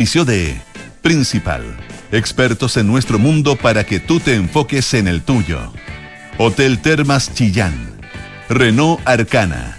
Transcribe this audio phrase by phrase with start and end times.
[0.00, 0.56] Inicio de
[1.02, 1.62] Principal.
[2.10, 5.60] Expertos en nuestro mundo para que tú te enfoques en el tuyo.
[6.38, 7.74] Hotel Termas Chillán.
[8.48, 9.76] Renault Arcana.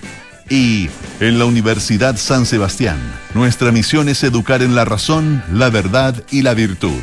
[0.48, 0.90] Y
[1.20, 3.00] en la Universidad San Sebastián,
[3.34, 7.02] nuestra misión es educar en la razón, la verdad y la virtud.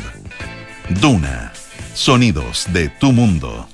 [1.01, 1.51] Duna.
[1.93, 3.67] Sonidos de tu mundo.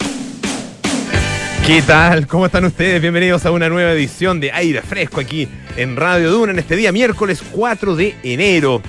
[1.68, 2.26] ¿Qué tal?
[2.26, 3.00] ¿Cómo están ustedes?
[3.00, 6.92] Bienvenidos a una nueva edición de Aire Fresco aquí en Radio Duna en este día
[6.92, 8.82] miércoles 4 de enero.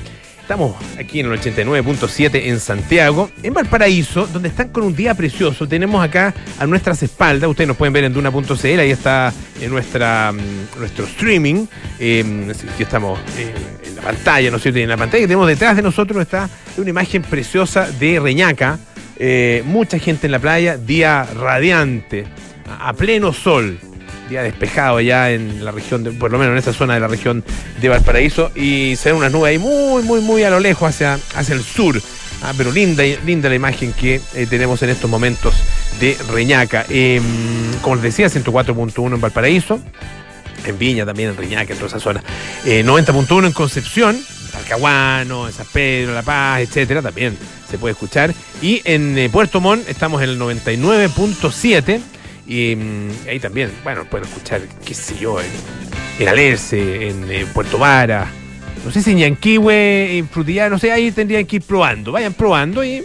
[0.46, 5.66] Estamos aquí en el 89.7 en Santiago, en Valparaíso, donde están con un día precioso.
[5.66, 10.30] Tenemos acá a nuestras espaldas, ustedes nos pueden ver en duna.cl, ahí está en nuestra,
[10.30, 11.66] mm, nuestro streaming.
[11.98, 13.52] Eh, aquí estamos eh,
[13.88, 14.78] en la pantalla, ¿no es cierto?
[14.78, 18.78] Y en la pantalla que tenemos detrás de nosotros está una imagen preciosa de Reñaca.
[19.18, 22.24] Eh, mucha gente en la playa, día radiante,
[22.78, 23.80] a pleno sol
[24.28, 27.08] día despejado allá en la región, de, por lo menos en esa zona de la
[27.08, 27.44] región
[27.80, 31.18] de Valparaíso, y se ven unas nubes ahí muy, muy, muy a lo lejos, hacia,
[31.34, 32.00] hacia el sur.
[32.42, 35.54] Ah, pero linda, linda la imagen que eh, tenemos en estos momentos
[36.00, 36.84] de Reñaca.
[36.88, 37.20] Eh,
[37.80, 39.80] como les decía, 104.1 en Valparaíso,
[40.66, 42.22] en Viña también, en Reñaca, en toda esa zona.
[42.64, 44.18] Eh, 90.1 en Concepción,
[44.52, 47.36] Talcahuano, en San Pedro, La Paz, etcétera, también
[47.68, 48.34] se puede escuchar.
[48.62, 52.00] Y en eh, Puerto Montt estamos en el 99.7
[52.46, 55.46] y mm, ahí también, bueno, pueden escuchar, qué sé yo, en,
[56.18, 58.28] en Alerce, en, eh, Puerto Vara,
[58.84, 62.12] no sé si en Yanquihue, en Frutilla, no sé, ahí tendrían que ir probando.
[62.12, 63.02] Vayan probando y,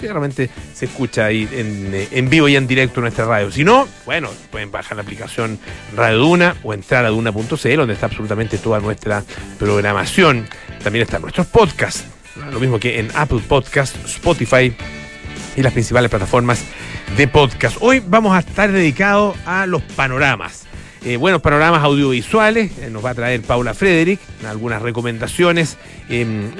[0.00, 3.50] y realmente se escucha ahí en, eh, en vivo y en directo en nuestra radio.
[3.50, 5.58] Si no, bueno, pueden bajar la aplicación
[5.94, 9.22] Radio Duna o entrar a duna.cl, donde está absolutamente toda nuestra
[9.58, 10.48] programación.
[10.82, 12.04] También están nuestros podcasts,
[12.50, 14.74] lo mismo que en Apple Podcast, Spotify
[15.56, 16.64] y las principales plataformas
[17.16, 17.76] de podcast.
[17.80, 20.66] Hoy vamos a estar dedicados a los panoramas.
[21.04, 25.76] Eh, buenos panoramas audiovisuales, eh, nos va a traer Paula Frederick, algunas recomendaciones
[26.08, 26.50] eh,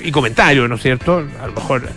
[0.00, 1.26] y comentarios, ¿no es cierto?
[1.40, 1.88] A lo mejor,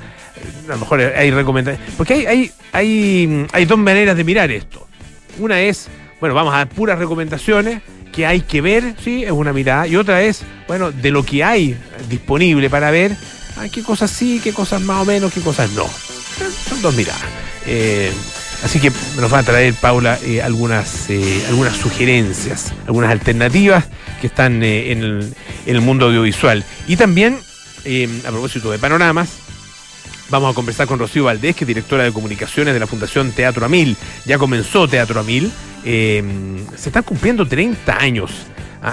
[0.67, 1.95] a lo mejor hay recomendaciones.
[1.95, 4.87] Porque hay, hay, hay, hay dos maneras de mirar esto.
[5.37, 5.87] Una es,
[6.19, 7.81] bueno, vamos a dar puras recomendaciones
[8.11, 9.87] que hay que ver, sí, es una mirada.
[9.87, 11.77] Y otra es, bueno, de lo que hay
[12.09, 13.15] disponible para ver,
[13.57, 15.87] ah, qué cosas sí, qué cosas más o menos, qué cosas no.
[16.67, 17.50] Son dos miradas.
[17.65, 18.11] Eh,
[18.63, 23.85] así que nos va a traer Paula eh, algunas, eh, algunas sugerencias, algunas alternativas
[24.19, 25.33] que están eh, en, el,
[25.65, 26.63] en, el, mundo audiovisual.
[26.87, 27.39] Y también,
[28.25, 29.29] a propósito de panoramas,
[30.29, 33.65] vamos a conversar con Rocío Valdés, que es directora de comunicaciones de la Fundación Teatro
[33.65, 33.97] Amil.
[34.25, 35.19] Ya comenzó Teatro
[35.83, 36.65] Amil.
[36.75, 38.47] se están cumpliendo 30 años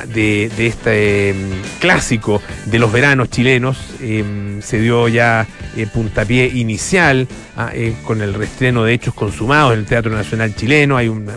[0.07, 1.35] de, de, este eh,
[1.81, 3.79] clásico de los veranos chilenos.
[4.01, 7.27] Eh, se dio ya eh, puntapié inicial
[7.57, 7.73] ah,
[8.05, 10.97] con el reestreno de Hechos Consumados en el Teatro Nacional Chileno.
[10.97, 11.37] Hay una,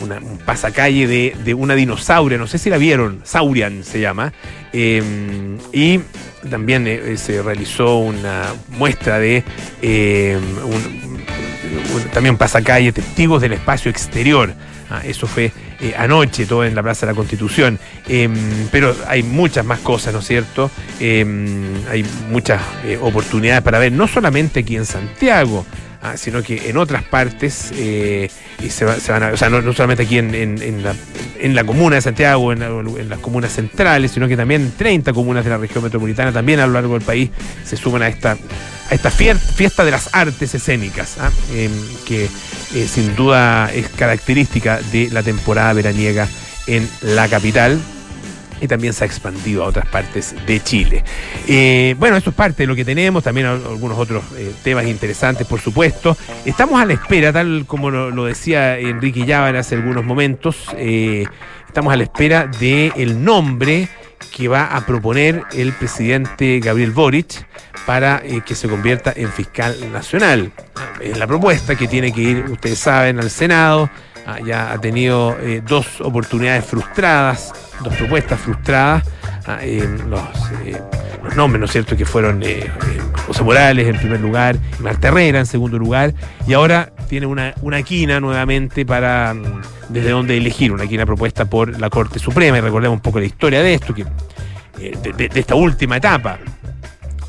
[0.00, 4.32] una, un pasacalle de, de, una dinosauria, no sé si la vieron, Saurian se llama.
[4.72, 6.00] y
[6.48, 9.42] también se realizó una muestra de
[9.82, 11.18] un,
[11.94, 14.54] un, también pasacalle, testigos del espacio exterior.
[14.90, 17.78] Ah, eso fue eh, anoche, todo en la Plaza de la Constitución.
[18.08, 18.28] Eh,
[18.70, 20.70] pero hay muchas más cosas, ¿no es cierto?
[20.98, 21.24] Eh,
[21.90, 22.62] hay muchas
[23.00, 25.66] oportunidades para ver, no solamente aquí en Santiago,
[26.02, 29.72] ah, sino que en otras partes, y se, va, se, van a, o sea, no,
[29.72, 30.94] solamente aquí en, en, la,
[31.38, 35.44] en, la, comuna de Santiago, en, en, las comunas centrales, sino que también 30 comunas
[35.44, 37.30] de la región metropolitana, también a lo largo del país,
[37.64, 38.38] se suman a esta
[38.90, 41.30] a esta fiesta de las artes escénicas, ¿ah?
[41.52, 41.70] eh,
[42.06, 42.24] que
[42.74, 46.28] eh, sin duda es característica de la temporada veraniega
[46.66, 47.80] en la capital
[48.60, 51.04] y también se ha expandido a otras partes de Chile.
[51.46, 55.46] Eh, bueno, esto es parte de lo que tenemos, también algunos otros eh, temas interesantes,
[55.46, 56.16] por supuesto.
[56.44, 61.96] Estamos a la espera, tal como lo, decía Enrique Llávar hace algunos momentos, estamos a
[61.96, 63.88] la espera del el nombre
[64.36, 67.46] que va a proponer el presidente Gabriel Boric
[67.86, 70.52] para eh, que se convierta en fiscal nacional.
[71.00, 73.90] Es la propuesta que tiene que ir, ustedes saben, al Senado.
[74.26, 77.52] Ah, ya ha tenido eh, dos oportunidades frustradas,
[77.82, 79.04] dos propuestas frustradas.
[79.46, 80.20] Ah, eh, los,
[81.24, 82.42] los, nombres, ¿no es cierto?, que fueron
[83.26, 86.12] José Morales en primer lugar, Marta Herrera en segundo lugar,
[86.46, 91.46] y ahora tiene una, una quina nuevamente para mm, desde dónde elegir, una quina propuesta
[91.46, 94.04] por la Corte Suprema, y recordemos un poco la historia de esto, que
[94.78, 96.38] de, de, esta última etapa,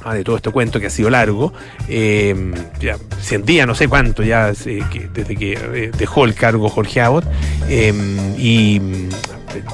[0.05, 1.51] Ah, de todo este cuento que ha sido largo,
[1.89, 4.83] eh, ya 100 días, no sé cuánto, ya eh,
[5.13, 7.25] desde que eh, dejó el cargo Jorge Abbott,
[7.69, 8.81] y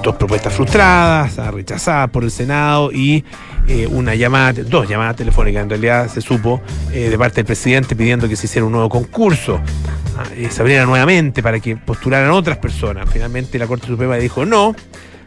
[0.03, 3.23] dos propuestas frustradas, rechazadas por el Senado y
[3.89, 8.35] una llamada, dos llamadas telefónicas, en realidad se supo, de parte del presidente pidiendo que
[8.35, 9.59] se hiciera un nuevo concurso,
[10.49, 13.09] se abriera nuevamente para que postularan otras personas.
[13.11, 14.75] Finalmente la Corte Suprema dijo no,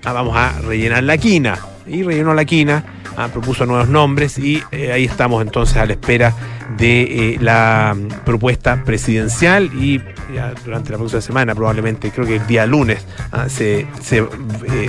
[0.05, 1.59] ah, vamos a rellenar la quina,
[1.89, 2.85] y rellenó la quina
[3.17, 6.35] ah, propuso nuevos nombres y eh, ahí estamos entonces a la espera
[6.77, 7.03] de
[7.35, 10.01] eh, la mm, propuesta presidencial y
[10.63, 13.87] durante la próxima semana probablemente, creo que el día lunes, ah, se,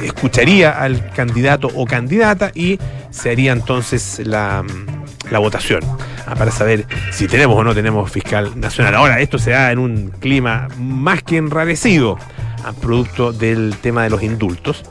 [0.03, 2.77] escucharía al candidato o candidata y
[3.09, 5.81] se haría entonces la, mm, la votación
[6.37, 8.95] para saber si tenemos o no tenemos fiscal nacional.
[8.95, 12.19] Ahora, esto se da en un clima más que enrarecido
[12.73, 14.83] producto del tema de los indultos.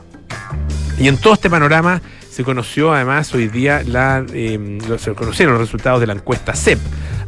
[0.99, 5.61] Y en todo este panorama se conoció además hoy día la, em, se conocieron los
[5.61, 6.79] resultados de la encuesta CEP,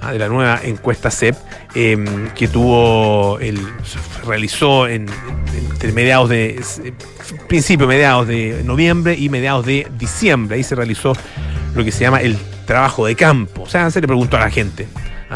[0.02, 1.36] ah, de la nueva encuesta CEP,
[1.74, 5.08] em, que tuvo el, se realizó en,
[5.72, 6.62] entre mediados de
[7.48, 10.58] principio, mediados de noviembre y mediados de diciembre.
[10.58, 11.14] Ahí se realizó
[11.74, 13.64] lo que se llama el trabajo de campo.
[13.64, 14.88] O sea, se le preguntó a la gente.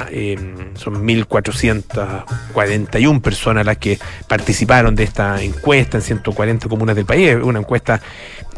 [0.09, 3.97] Em, son 1.441 personas las que
[4.27, 7.37] participaron de esta encuesta en 140 comunas del país.
[7.41, 8.01] Una encuesta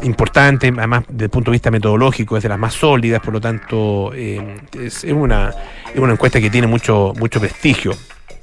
[0.02, 3.40] importante, además desde el punto de vista metodológico, es de las más sólidas, por lo
[3.40, 5.52] tanto em, es, una,
[5.94, 7.94] es una encuesta que tiene mucho, mucho prestigio.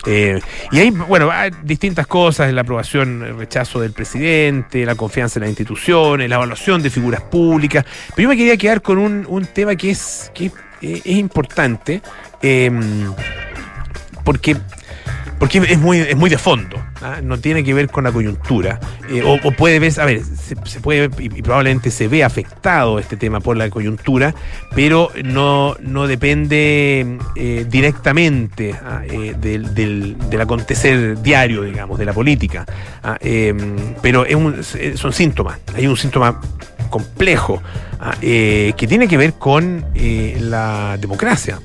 [0.06, 0.40] Eh,
[0.72, 5.42] y ahí, bueno, hay distintas cosas, la aprobación, el rechazo del presidente, la confianza en
[5.42, 7.84] las instituciones, la evaluación de figuras públicas.
[8.16, 12.02] Pero yo me quería quedar con un, un tema que es, que es importante,
[12.46, 13.12] Em,
[14.24, 14.56] porque
[15.40, 17.18] porque es muy, es muy de fondo, ¿ah?
[17.22, 18.80] no tiene que ver con la coyuntura.
[19.10, 23.42] Eh, o, puede ver, a ver, se, puede y, probablemente se ve afectado este tema
[23.42, 24.34] por la coyuntura,
[24.74, 29.02] pero no, no depende eh, directamente ¿ah?
[29.06, 32.66] eh, del, acontecer diario, digamos, de la política.
[33.04, 33.18] ¿ah?
[33.20, 36.40] Em, pero es son síntomas, hay un síntoma
[36.90, 37.62] complejo
[38.22, 41.60] que tiene que ver con la democracia.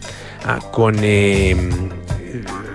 [0.44, 1.55] Ah, con eh,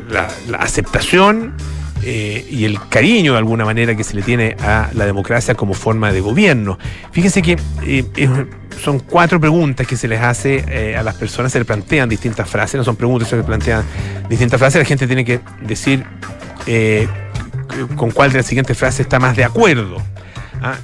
[0.09, 1.55] la, aceptación
[2.03, 5.73] eh, y el cariño de alguna manera que se le tiene a la democracia como
[5.73, 6.77] forma de gobierno.
[7.11, 8.45] Fíjense que eh,
[8.79, 12.75] son cuatro preguntas que se les hace a las personas, se les plantean distintas frases,
[12.75, 13.83] no son preguntas, se les plantean
[14.29, 16.05] distintas frases, la gente tiene que decir
[17.95, 19.97] con cuál de las siguientes frases está más de acuerdo.
[20.61, 20.77] ¿ah?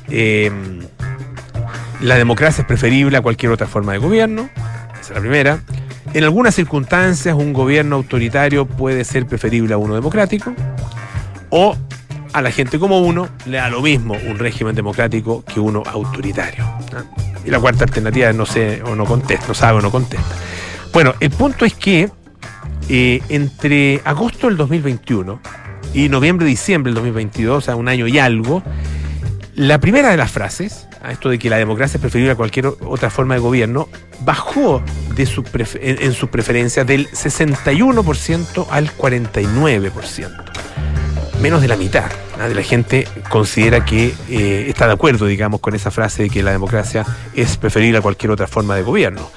[2.02, 4.50] La democracia es preferible a cualquier otra forma de gobierno,
[4.94, 5.60] esa es la primera.
[6.14, 10.54] En algunas circunstancias un gobierno autoritario puede ser preferible a uno democrático
[11.50, 11.78] o
[12.34, 16.66] a la gente como uno le da lo mismo un régimen democrático que uno autoritario.
[17.46, 20.36] Y la cuarta alternativa no sé o no contesta, no sabe o no contesta.
[20.94, 22.10] Bueno, el punto es que
[22.90, 25.40] eh, entre agosto del 2021
[25.94, 28.64] y noviembre-diciembre del 2022, o sea, un año y algo,
[29.56, 32.68] la primera de las frases, a esto de que la democracia es preferible a cualquier
[32.68, 33.90] otra forma de gobierno,
[34.22, 34.84] bajó
[35.26, 35.44] su
[35.82, 40.44] en, su preferencia del 61% al 49%.
[41.42, 42.48] Menos de la mitad ¿ah?
[42.48, 46.44] de la gente considera que eh, está de acuerdo, digamos, con esa frase de que
[46.44, 49.30] la democracia es preferible a cualquier otra forma de gobierno.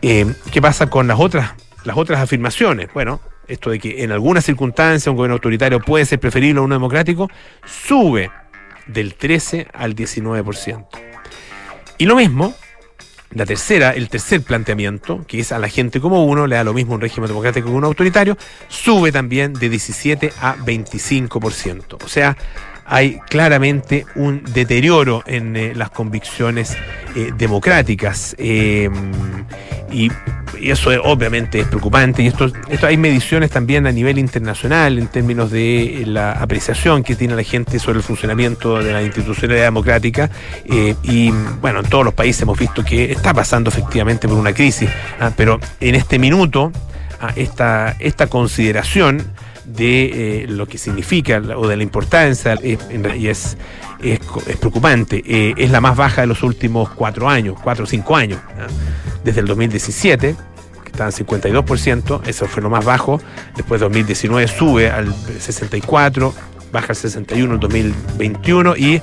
[0.00, 1.52] Eh, ¿Qué pasa con las otras,
[1.84, 2.88] las otras afirmaciones?
[2.94, 6.74] Bueno, esto de que en algunas circunstancias un gobierno autoritario puede ser preferible a uno
[6.74, 7.28] democrático,
[7.64, 8.30] sube
[8.86, 10.86] del 13 al 19%.
[11.98, 12.54] Y lo mismo,
[13.30, 16.74] la tercera, el tercer planteamiento, que es a la gente como uno, le da lo
[16.74, 18.36] mismo un régimen democrático que un autoritario,
[18.68, 22.04] sube también de 17 a 25%.
[22.04, 22.36] O sea,
[22.88, 26.76] hay claramente un deterioro en eh, las convicciones
[27.14, 28.34] eh, democráticas.
[28.38, 28.88] Eh,
[29.92, 30.10] y,
[30.62, 32.22] eso obviamente es preocupante.
[32.22, 37.14] Y esto, esto hay mediciones también a nivel internacional en términos de la apreciación que
[37.14, 40.30] tiene la gente sobre el funcionamiento de la institucionalidad democrática.
[41.02, 44.88] y bueno, en todos los países hemos visto que está pasando efectivamente por una crisis.
[45.20, 46.72] Ah, pero en este minuto,
[47.20, 49.22] ah, esta, esta consideración
[49.66, 53.56] de eh, lo que significa o de la importancia y es,
[54.02, 54.20] es,
[54.58, 55.22] preocupante.
[55.26, 58.38] Eh, es la más baja de los últimos cuatro años, cuatro o cinco años.
[59.24, 60.36] Desde el 2017,
[60.84, 63.20] que estaba en 52%, eso fue lo más bajo.
[63.56, 66.32] Después 2019 sube al 64%,
[66.72, 69.02] baja al 61% en 2021 y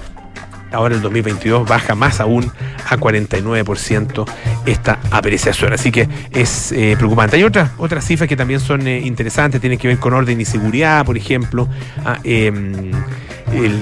[0.74, 2.52] ahora el 2022 baja más aún
[2.90, 4.26] a 49%
[4.66, 5.74] esta apreciación.
[5.74, 7.38] Así que es eh, preocupante.
[7.38, 10.46] Hay otras, otras cifras que también son eh, interesantes, tienen que ver con orden y
[10.46, 11.68] seguridad, por ejemplo.
[12.04, 12.92] Ah, em,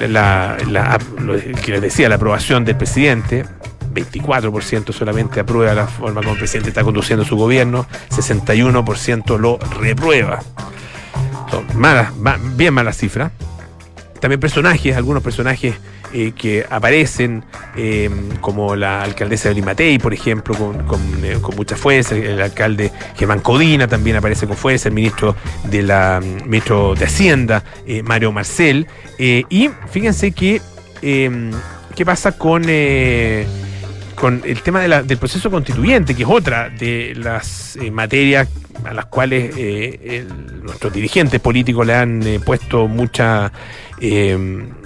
[0.10, 0.57] la,
[1.63, 3.45] que les decía, la aprobación del presidente.
[3.93, 10.39] 24% solamente aprueba la forma como el presidente está conduciendo su gobierno, 61% lo reprueba.
[11.50, 12.13] Son malas,
[12.55, 13.33] bien malas cifras.
[14.21, 15.75] También personajes, algunos personajes
[16.13, 17.44] eh, que aparecen,
[17.75, 18.10] eh,
[18.41, 20.56] como la alcaldesa de Limatei, por ejemplo,
[21.24, 25.84] eh, con, mucha fuerza, el alcalde Germán Codina también aparece con fuerza, el ministro de
[25.84, 27.63] la ministro de Hacienda,
[28.03, 28.88] Mario Marcel,
[29.18, 30.62] y fíjense que
[31.01, 32.63] qué pasa con
[34.21, 38.47] con el tema del proceso constituyente, que es otra de las eh, materias
[38.85, 40.27] a las cuales eh,
[40.61, 43.51] nuestros dirigentes políticos le han eh, puesto mucha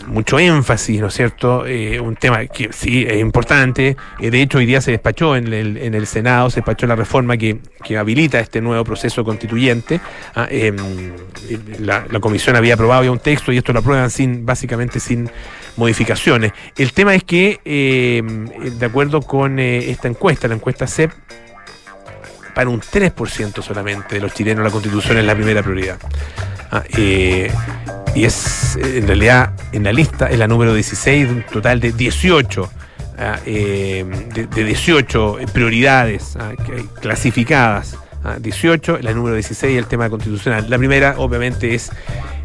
[0.08, 1.64] mucho énfasis, ¿no es cierto?
[2.04, 3.96] un tema que sí es importante.
[4.20, 7.38] de hecho, hoy día se despachó en el, en el Senado, se despachó la reforma
[7.38, 7.60] que,
[7.98, 10.02] habilita este nuevo proceso constituyente.
[10.36, 10.76] Ah, em,
[11.80, 15.30] la, la, comisión había aprobado ya un texto y esto lo aprueban sin, básicamente sin
[15.78, 16.54] modificaciones.
[16.78, 21.12] El tema es que, eh, de acuerdo con eh, esta encuesta, la encuesta CEP,
[22.54, 25.98] para un 3% solamente de los chilenos la constitución es la primera prioridad.
[26.72, 27.52] Ah, eh,
[28.16, 31.92] y es, en realidad, en la lista es la número 16 de un total de
[31.92, 32.72] 18.
[33.18, 36.54] Ah, de, 18 prioridades ah,
[37.02, 37.98] clasificadas.
[38.40, 40.68] 18, la número 16 el tema constitucional.
[40.68, 41.92] La primera, obviamente, es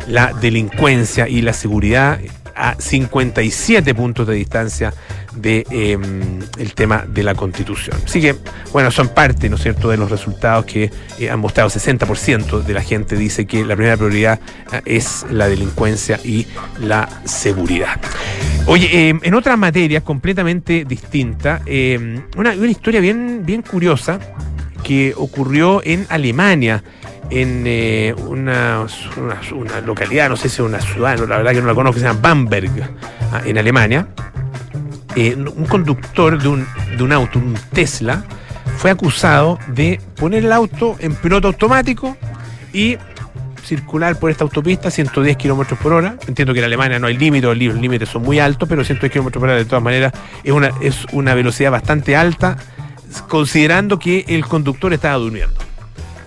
[0.06, 2.20] la delincuencia y la seguridad
[2.60, 4.92] a 57 puntos de distancia
[5.34, 6.40] del de, em,
[6.74, 7.96] tema de la constitución.
[8.04, 8.36] Así que,
[8.72, 11.70] bueno, son parte, ¿no es cierto?, de los resultados que eh, han mostrado.
[11.70, 14.40] 60% de la gente dice que la primera prioridad
[14.72, 16.46] eh, es la delincuencia y
[16.80, 18.00] la seguridad.
[18.66, 24.18] Oye, em, en otra materia completamente distinta, em, una, una historia bien, bien curiosa
[24.82, 26.82] que ocurrió en Alemania
[27.30, 28.86] en eh, una,
[29.86, 32.20] localidad, no sé si es una ciudad, la verdad que no la conozco, se llama
[32.20, 32.70] Bamberg,
[33.32, 34.08] ah, en Alemania.
[35.16, 38.24] Eh, un conductor de un, de un auto, un Tesla,
[38.76, 42.16] fue acusado de poner el auto en piloto automático
[42.72, 42.96] y
[43.64, 46.16] circular por esta autopista a 110 kilómetros por hora.
[46.26, 49.40] Entiendo que en Alemania no hay límite, los límites son muy altos, pero 110 kilómetros
[49.40, 52.56] por hora de todas maneras es una, es una velocidad bastante alta,
[53.28, 55.69] considerando que el conductor estaba durmiendo.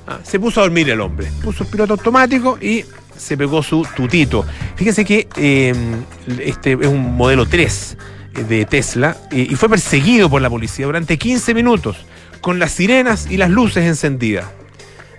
[0.07, 1.27] Ah, se puso a dormir el hombre.
[1.43, 2.85] Puso el piloto automático y
[3.17, 4.45] se pegó su tutito.
[4.75, 6.03] Fíjense que em,
[6.39, 7.97] este es un modelo 3
[8.35, 12.05] eh, de Tesla y fue perseguido por la policía durante 15 minutos
[12.41, 14.45] con las sirenas y las luces encendidas.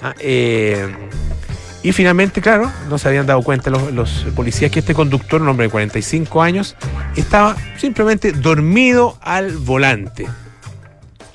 [0.02, 0.92] Ah, em,
[1.82, 5.66] y finalmente, claro, no se habían dado cuenta los, policías que este conductor, un hombre
[5.66, 6.76] de 45 años,
[7.14, 10.26] estaba simplemente dormido al volante.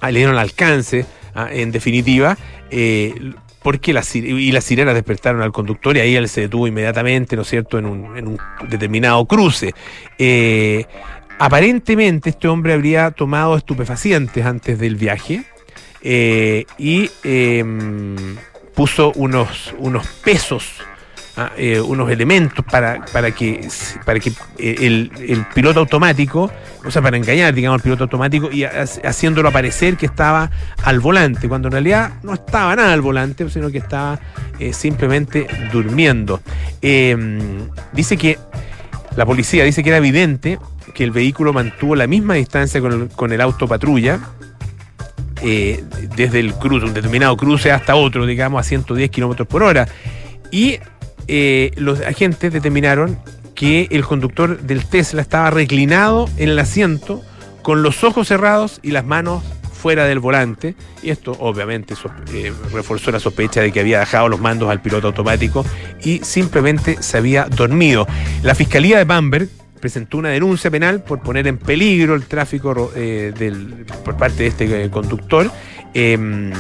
[0.02, 1.06] Ah, le dieron alcance,
[1.52, 2.38] en definitiva,
[2.72, 7.36] eh, porque las, y las sirenas despertaron al conductor y ahí él se detuvo inmediatamente,
[7.36, 9.74] ¿no es cierto?, en un, determinado cruce.
[10.18, 10.86] Eh,
[11.38, 15.44] aparentemente este hombre habría tomado estupefacientes antes del viaje
[16.02, 18.16] eh, y em,
[18.74, 20.82] puso unos, unos pesos
[21.58, 23.68] eh, unos elementos para, para que,
[24.06, 26.52] para que eh, el, piloto automático,
[26.84, 30.50] o sea, para engañar, digamos, al piloto automático y haciéndolo aparecer que estaba
[30.84, 34.20] al volante, cuando en realidad no estaba nada al volante, sino que estaba
[34.60, 36.42] eh, simplemente durmiendo.
[36.82, 38.40] Dice que
[39.16, 40.60] la policía dice que era evidente
[40.94, 44.20] que el vehículo mantuvo la misma distancia con el, con el auto patrulla.
[45.42, 49.88] desde el cruce, un determinado cruce hasta otro, digamos, a 110 kilómetros por hora.
[50.52, 50.80] Y
[51.32, 53.20] eh, los agentes determinaron
[53.54, 57.22] que el conductor del Tesla estaba reclinado en el asiento
[57.62, 60.74] con los ojos cerrados y las manos fuera del volante.
[61.04, 61.94] Y esto obviamente
[62.34, 65.64] eh, reforzó la sospecha de que había dejado los mandos al piloto automático
[66.04, 68.08] y simplemente se había dormido.
[68.42, 73.34] La Fiscalía de Bamberg presentó una denuncia penal por poner en peligro el tráfico eh,
[74.04, 75.52] por parte de este conductor
[75.94, 76.52] Em,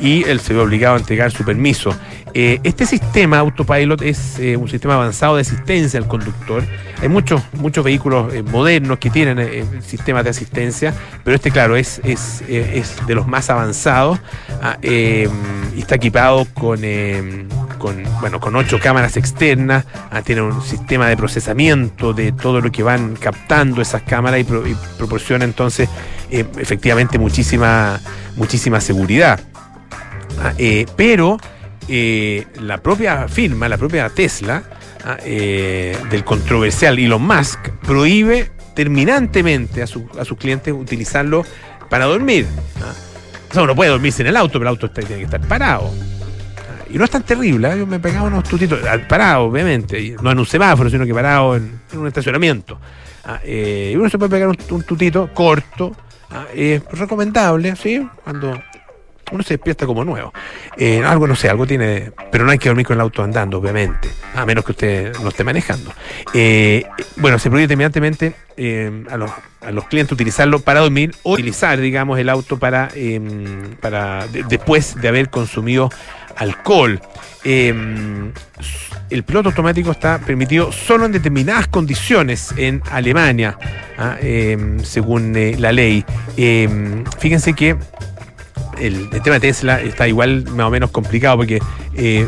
[0.00, 1.96] y él se ve obligado a entregar su permiso.
[2.36, 6.64] Eh, este sistema Autopilot es eh, un sistema avanzado de asistencia al conductor.
[7.00, 12.00] Hay muchos, muchos vehículos eh, modernos que tienen sistemas de asistencia, pero este, claro, es,
[12.04, 14.18] es, es de los más avanzados
[14.60, 15.30] ah, em,
[15.76, 17.48] y está equipado con, em,
[17.78, 19.84] con, bueno, con ocho cámaras externas.
[20.10, 24.42] Ah, tiene un sistema de procesamiento de todo lo que van captando esas cámaras y,
[24.42, 25.88] y proporciona entonces
[26.30, 28.00] efectivamente muchísima
[28.36, 29.40] muchísima seguridad.
[30.40, 31.38] Ah, eh, pero
[31.88, 34.62] eh, la propia firma, la propia Tesla,
[35.04, 41.44] ah, eh, del controversial Elon Musk, prohíbe terminantemente a, su, a sus clientes utilizarlo
[41.88, 42.46] para dormir.
[42.82, 42.92] ¿ah?
[43.50, 45.92] O sea, uno puede dormirse en el auto, pero el auto tiene que estar parado.
[46.90, 48.78] Y no es tan terrible, yo me pegaba unos tutitos,
[49.08, 52.78] parado, obviamente, no en un semáforo, sino que parado en, un estacionamiento.
[53.44, 55.96] y uno se puede pegar un tutito corto,
[56.34, 58.06] Ah, es recomendable, ¿sí?
[58.24, 58.60] Cuando
[59.32, 60.32] uno se despierta como nuevo.
[60.76, 62.12] Eh, algo, no sé, algo tiene.
[62.30, 64.08] Pero no hay que dormir con el auto andando, obviamente.
[64.34, 65.92] A menos que usted no esté manejando.
[66.32, 66.84] Eh,
[67.16, 71.80] bueno, se prohíbe terminantemente eh, a, los, a, los, clientes utilizarlo para dormir o utilizar,
[71.80, 75.88] digamos, el auto para, em, para después de haber consumido
[76.36, 77.00] alcohol.
[79.10, 83.58] El piloto automático está permitido solo en determinadas condiciones en Alemania,
[83.98, 84.16] ¿ah?
[84.20, 86.04] em, según eh, la ley.
[86.36, 87.76] Em, fíjense que
[88.80, 91.60] el, tema de Tesla está igual más o menos complicado porque
[91.94, 92.26] eh,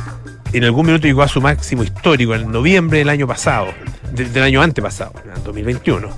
[0.52, 3.68] en algún minuto llegó a su máximo histórico en noviembre del año pasado,
[4.12, 6.08] del año antepasado, en 2021.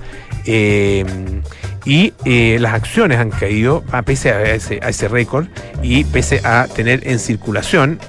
[0.45, 1.41] Em,
[1.85, 5.47] y eh, las acciones han caído a pese a ese, a ese récord
[5.81, 7.99] y pese a tener en circulación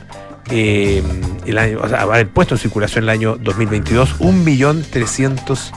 [0.50, 1.02] eh,
[1.46, 5.72] el año, o sea, haber puesto en circulación el año 2022 un millón trescientos,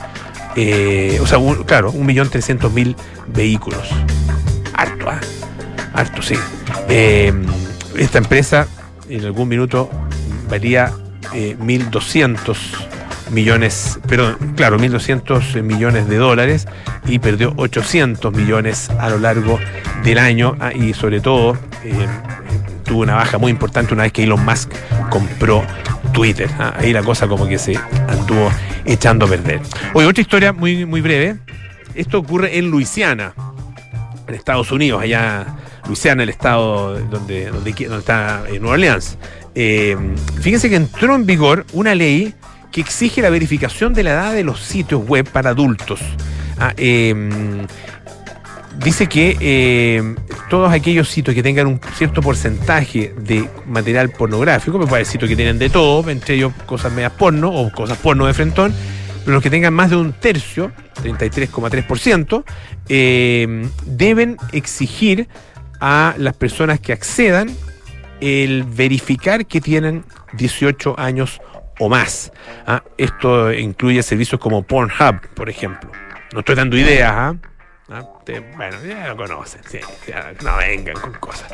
[0.56, 2.96] eh, o sea, claro, un millón trescientos mil
[3.28, 3.88] vehículos.
[4.74, 5.20] Harto, ¿ah?
[5.92, 6.34] Harto, sí.
[6.88, 7.32] Eh,
[7.96, 8.66] esta empresa
[9.08, 9.90] en algún minuto
[10.48, 10.92] valía
[11.32, 12.56] 1.200
[13.30, 16.66] millones, pero claro, 1.200 millones de dólares
[17.06, 19.58] y perdió 800 millones a lo largo
[20.02, 21.56] del año ah, y sobre todo
[22.84, 24.70] tuvo una baja muy importante una vez que Elon Musk
[25.10, 25.64] compró
[26.12, 26.48] Twitter.
[26.58, 27.76] Ah, ahí la cosa como que se
[28.08, 28.50] anduvo
[28.84, 29.60] echando a perder.
[29.94, 31.36] Oye, otra historia muy, muy breve.
[31.94, 33.34] Esto ocurre en Luisiana,
[34.26, 35.46] en Estados Unidos, allá
[35.86, 39.18] Luisiana, el estado donde, donde, está en Nueva Orleans.
[39.54, 39.96] Eh,
[40.40, 42.34] fíjense que entró en vigor una ley
[42.72, 46.00] que exige la verificación de la edad de los sitios web para adultos.
[46.58, 47.14] Ah, eh,
[48.82, 50.14] dice que eh,
[50.48, 55.36] todos aquellos sitios que tengan un cierto porcentaje de material pornográfico, me parece sitios que
[55.36, 58.74] tienen de todo, entre ellos cosas medias porno o cosas porno de frentón,
[59.24, 62.44] pero los que tengan más de un tercio, 33,3%,
[62.88, 65.28] eh, deben exigir
[65.80, 67.48] a las personas que accedan
[68.20, 70.04] el verificar que tienen
[70.34, 71.40] 18 años
[71.78, 72.32] o más.
[72.66, 72.82] ¿ah?
[72.96, 75.90] Esto incluye servicios como Pornhub, por ejemplo.
[76.32, 77.36] No estoy dando ideas, ¿ah?
[77.86, 79.60] Bueno, ya lo conocen,
[80.42, 81.52] no vengan con cosas.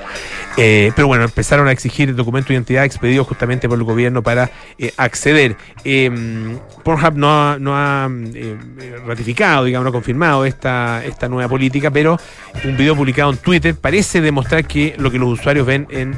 [0.57, 4.49] Eh, pero bueno, empezaron a exigir documentos de identidad expedidos justamente por el gobierno para
[4.79, 5.57] eh, acceder.
[5.83, 8.57] Em, Pornhub no ha, no ha eh,
[9.05, 12.17] ratificado, digamos, no ha confirmado esta, esta nueva política, pero
[12.65, 16.17] un video publicado en Twitter parece demostrar que lo que los usuarios ven en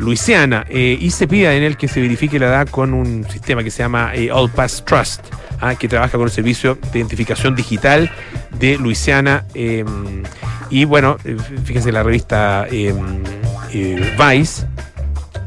[0.00, 3.70] Luisiana y se pide en él que se verifique la edad con un sistema que
[3.70, 5.22] se llama All Pass Trust.
[5.62, 8.10] Ah, que trabaja con el servicio de identificación digital
[8.58, 9.44] de Luisiana.
[9.52, 10.22] Em,
[10.70, 13.22] y bueno, eh, fíjense, la revista em,
[13.70, 14.66] eh, Vice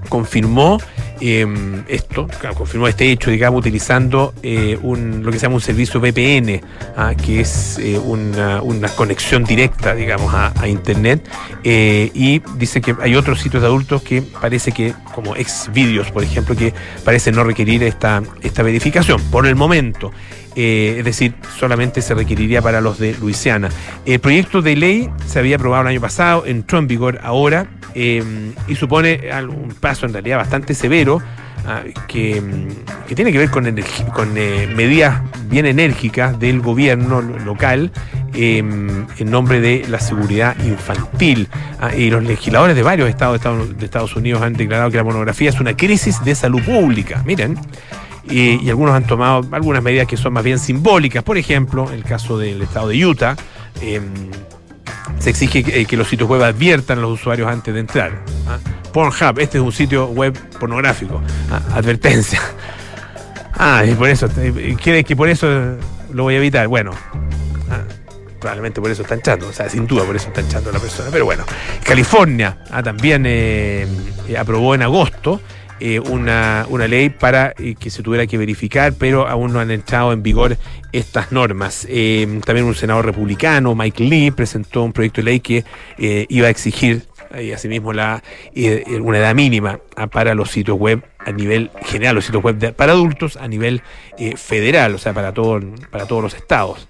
[0.09, 0.77] confirmó
[1.19, 5.99] em, esto, confirmó este hecho, digamos, utilizando eh, un, lo que se llama un servicio
[5.99, 6.61] VPN,
[6.97, 8.61] ah, que es una,
[8.95, 11.27] conexión directa, digamos, a, Internet.
[11.63, 16.55] y dice que hay otros sitios de adultos que parece que, como Xvideos, por ejemplo,
[16.55, 16.73] que
[17.03, 19.21] parece no requerir esta, esta verificación.
[19.31, 20.11] Por el momento.
[20.55, 23.69] Eh, es decir, solamente se requeriría para los de Luisiana.
[24.05, 28.23] El proyecto de ley se había aprobado el año pasado, entró en vigor ahora eh,
[28.67, 31.21] y supone un paso en realidad bastante severo.
[31.65, 32.43] Ah, que,
[33.15, 37.89] tiene que ver con, eh, medidas bien enérgicas del gobierno local
[38.33, 41.47] en nombre de la seguridad infantil.
[41.79, 43.39] Ah, y los legisladores de varios estados
[43.77, 47.23] de Estados Unidos han declarado que la pornografía es una crisis de salud pública.
[47.25, 47.57] Miren,
[48.29, 51.23] y, algunos han tomado algunas medidas que son más bien simbólicas.
[51.23, 53.35] Por ejemplo, el caso del estado de Utah,
[53.81, 54.03] em,
[55.19, 58.23] se exige que, eh, los sitios web adviertan a los usuarios antes de entrar.
[58.47, 58.57] ¿ah?
[58.91, 61.21] Pornhub, este es un sitio web pornográfico.
[61.51, 61.61] ¿ah?
[61.75, 62.41] Advertencia.
[63.55, 65.47] Ah, y por eso, eh, ¿quiere que por eso
[66.11, 66.67] lo voy a evitar?
[66.67, 66.91] Bueno,
[67.69, 67.83] ah,
[68.39, 70.79] probablemente por eso están echando, o sea, sin duda por eso están echando a la
[70.79, 71.09] persona.
[71.11, 71.43] Pero bueno,
[71.83, 73.87] California también eh,
[74.37, 75.39] aprobó en agosto
[75.85, 79.69] eh, una, una, ley para eh, que se tuviera que verificar, pero aún no han
[79.69, 80.55] entrado en vigor
[80.93, 81.85] estas normas.
[81.89, 85.65] Eh, también un senador republicano, Mike Lee, presentó un proyecto de ley que
[86.29, 87.05] iba a exigir
[87.53, 88.23] asimismo la,
[89.01, 92.93] una edad mínima ah, para los sitios web a nivel general, los sitios web para
[92.93, 93.81] adultos a nivel
[94.37, 95.59] federal, o sea, para, todo,
[95.91, 96.87] para todos los estados.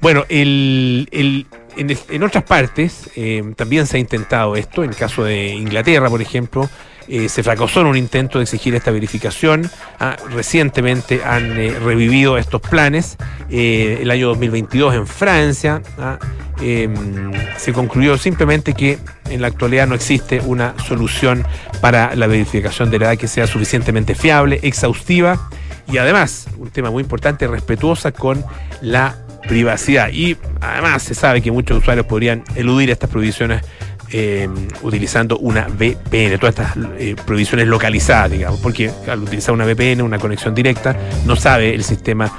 [0.00, 1.46] bueno, el, el
[1.78, 6.20] en, otras partes eh, también se ha intentado esto, en el caso de Inglaterra, por
[6.20, 6.68] ejemplo,
[7.06, 9.70] eh, se fracasó en un intento de exigir esta verificación.
[9.98, 13.16] Ah, recientemente han eh, revivido estos planes.
[13.48, 16.18] el año 2022 en Francia ah,
[16.60, 18.98] em, se concluyó simplemente que
[19.30, 21.46] en la actualidad no existe una solución
[21.80, 25.48] para la verificación de la edad que sea suficientemente fiable, exhaustiva
[25.90, 28.44] y además, un tema muy importante, respetuosa con
[28.82, 30.10] la privacidad.
[30.12, 33.62] Y además se sabe que muchos usuarios podrían eludir estas prohibiciones
[34.10, 34.48] eh,
[34.82, 40.18] utilizando una VPN, todas estas eh, prohibiciones localizadas, digamos, porque al utilizar una VPN, una
[40.18, 40.96] conexión directa,
[41.26, 42.30] no sabe el sistema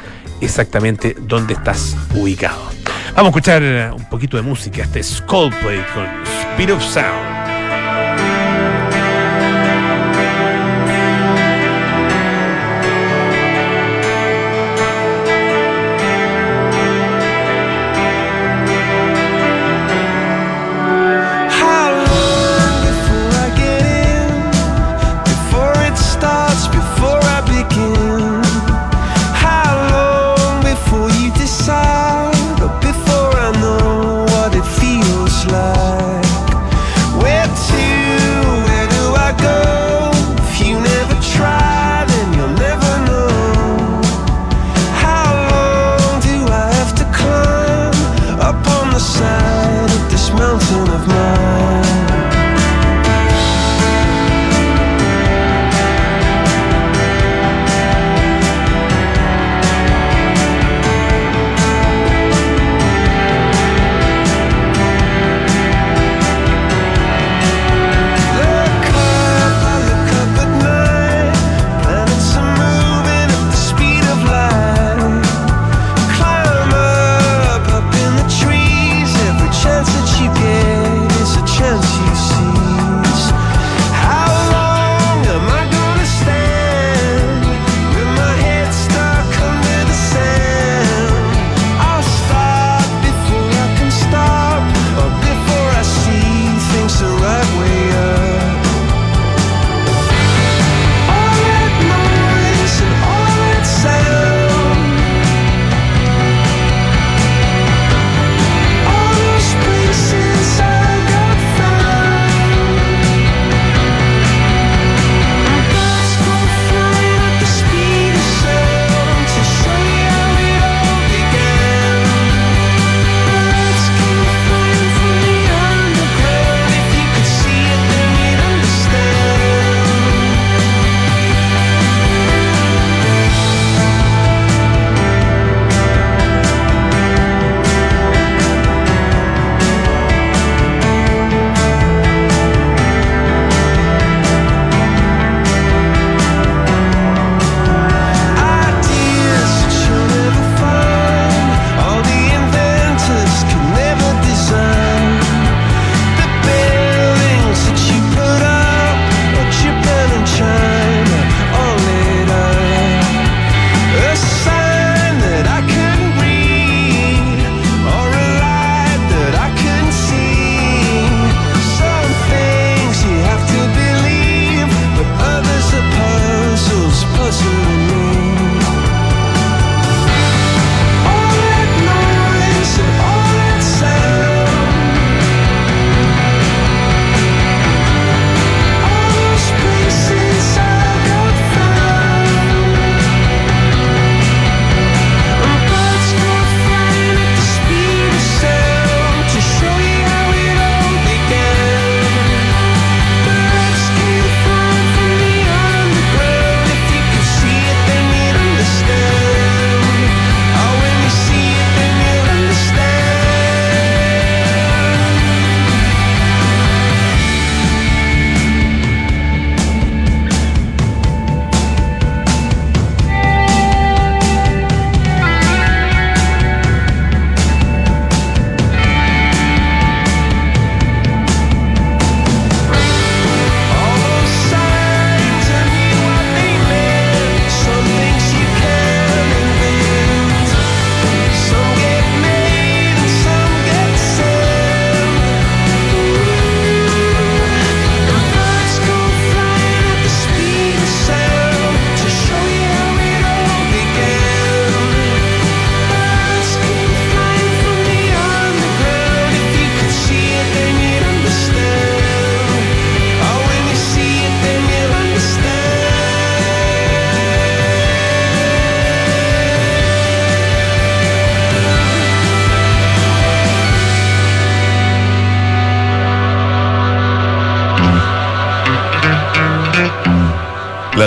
[0.41, 2.59] exactamente dónde estás ubicado.
[3.15, 4.83] Vamos a escuchar eh, un poquito de música.
[4.83, 6.05] Este es Coldplay con
[6.53, 7.38] Speed of Sound.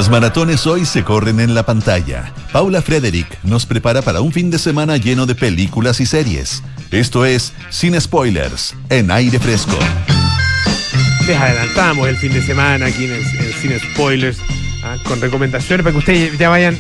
[0.03, 2.33] Las maratones hoy se corren en la pantalla.
[2.51, 6.65] Paula Frederick nos prepara para un fin de semana lleno de películas y series.
[6.91, 9.79] Esto es Sin Spoilers, en aire fresco.
[11.25, 14.39] Les adelantamos el fin de semana aquí en, el, en Sin Spoilers,
[14.83, 14.97] ¿ah?
[15.05, 16.77] con recomendaciones para que ustedes ya vayan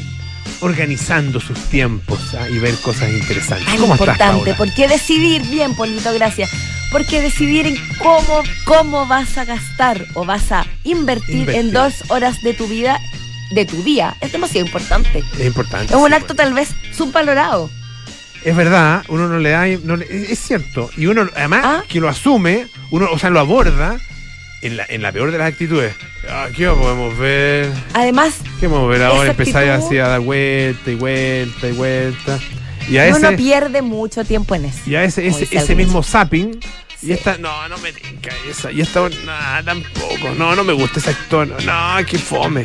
[0.58, 2.48] organizando sus tiempos ¿ah?
[2.48, 3.68] y ver cosas interesantes.
[3.78, 4.56] ¿Cómo estás, importante, Paula?
[4.56, 6.50] porque decidir bien, Polito, gracias.
[6.90, 11.64] Porque decidir en cómo, cómo vas a gastar o vas a invertir, Invertir.
[11.64, 13.00] en dos horas de tu vida,
[13.52, 15.22] de tu día, es demasiado importante.
[15.38, 15.92] Es importante.
[15.94, 16.36] Es un sí, acto pues.
[16.38, 17.70] tal vez subvalorado.
[18.44, 21.84] Es verdad, uno no le da, no le- es cierto, y uno además Ah.
[21.88, 23.98] que lo asume, uno, o sea, lo aborda
[24.62, 25.94] en la, en la peor de las actitudes.
[26.28, 27.70] Ah, ¿Qué podemos ver?
[27.94, 29.30] Además, ¿Qué podemos ver ahora?
[29.30, 32.38] Empezáis así a dar vuelta y vuelta y vuelta.
[32.88, 34.78] Y a uno ese, pierde mucho tiempo en eso.
[34.86, 36.58] y a ese, ese, ese mismo zapping.
[37.02, 37.08] Sí.
[37.08, 38.70] Y esta, no, no me tinca esa.
[38.70, 39.10] Y esta, no,
[39.64, 40.30] tampoco.
[40.38, 41.48] No, no me gusta ese actor.
[41.64, 42.64] No, qué fome.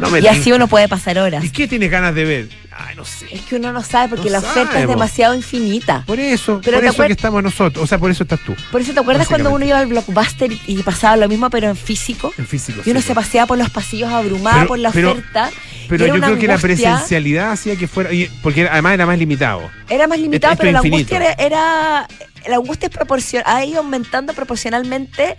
[0.00, 1.44] No me Y así uno puede pasar horas.
[1.44, 2.48] ¿Y qué tienes ganas de ver?
[2.76, 3.26] Ay, no sé.
[3.30, 6.02] Es que uno no sabe porque No la oferta sabe, es demasiado infinita.
[6.06, 7.84] Por eso, Pero por eso acuer- que estamos nosotros.
[7.84, 8.56] O sea, por eso estás tú.
[8.72, 11.76] Por eso te acuerdas cuando uno iba al blockbuster y, pasaba lo mismo, pero en
[11.76, 12.32] físico.
[12.36, 12.80] En físico.
[12.84, 15.50] Y uno sí, se paseaba por los pasillos abrumado Pero- por la pero- oferta.
[15.88, 18.08] Pero yo creo que la presencialidad hacía que fuera.
[18.42, 19.70] porque además era más limitado.
[19.88, 22.08] Era más limitado, Esto pero la angustia era, era-
[22.48, 25.36] La angustia es proporcion- ha ido aumentando proporcionalmente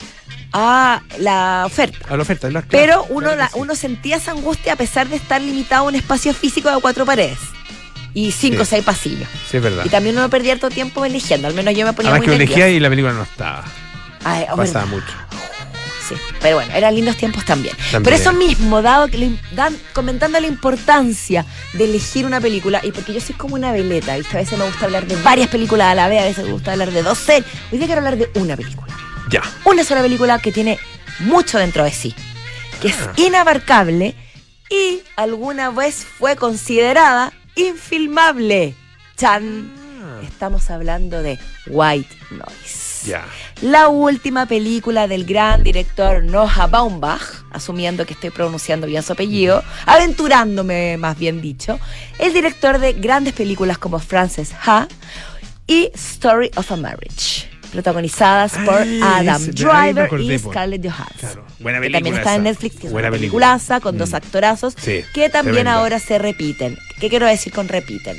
[0.54, 1.98] a la oferta.
[2.10, 2.50] A la oferta.
[2.50, 3.54] la- Pero claro, uno, claro la- sí.
[3.60, 7.06] uno sentía esa angustia a pesar de estar limitado a un espacio físico de cuatro
[7.06, 7.38] paredes
[8.14, 9.28] y cinco o seis pasillos.
[9.50, 9.84] Sí, es verdad.
[9.86, 12.44] Y también uno perdía harto tiempo eligiendo, al menos yo me ponía Además muy que
[12.44, 13.64] elegía y la película no estaba.
[14.24, 14.86] Ay, oh, Pasaba verdad.
[14.88, 15.14] mucho.
[16.08, 17.76] Sí, pero bueno, eran lindos tiempos también.
[17.78, 18.04] También.
[18.04, 22.92] Pero eso mismo, dado que le dan, comentando la importancia de elegir una película, y
[22.92, 24.38] porque yo soy como una veleta, ¿viste?
[24.38, 26.72] A veces me gusta hablar de varias películas a la vez, a veces me gusta
[26.74, 27.46] hablar de dos series.
[27.72, 28.94] Hoy día quiero hablar de una película.
[29.32, 29.42] Ya.
[29.64, 30.78] Una sola película que tiene
[31.20, 32.14] mucho dentro de sí,
[32.82, 33.14] que es Ah.
[33.16, 34.14] inabarcable
[34.70, 38.76] y alguna vez fue considerada infilmable.
[39.18, 39.72] ¡Chan!
[40.24, 43.08] Estamos hablando de White Noise.
[43.08, 43.26] Ya.
[43.66, 49.64] La última película del gran director Noah Baumbach, asumiendo que estoy pronunciando bien su apellido,
[49.88, 51.80] aventurándome más bien dicho,
[52.20, 54.88] el director de grandes películas como Frances Ha
[55.66, 60.38] y Story of a Marriage, protagonizadas por Ah, Adam ese, ahí me Driver acordé, y
[60.38, 60.52] po.
[60.52, 61.16] Scarlett Johansson.
[61.20, 61.46] Claro.
[61.60, 61.98] Buena Que película.
[61.98, 62.44] también está en.
[62.44, 63.48] Netflix, que es Buena una película.
[63.48, 64.16] peliculaza con dos Mm.
[64.16, 66.78] actorazos Sí, que también ahora se repiten.
[67.00, 68.16] ¿Qué quiero decir con repiten?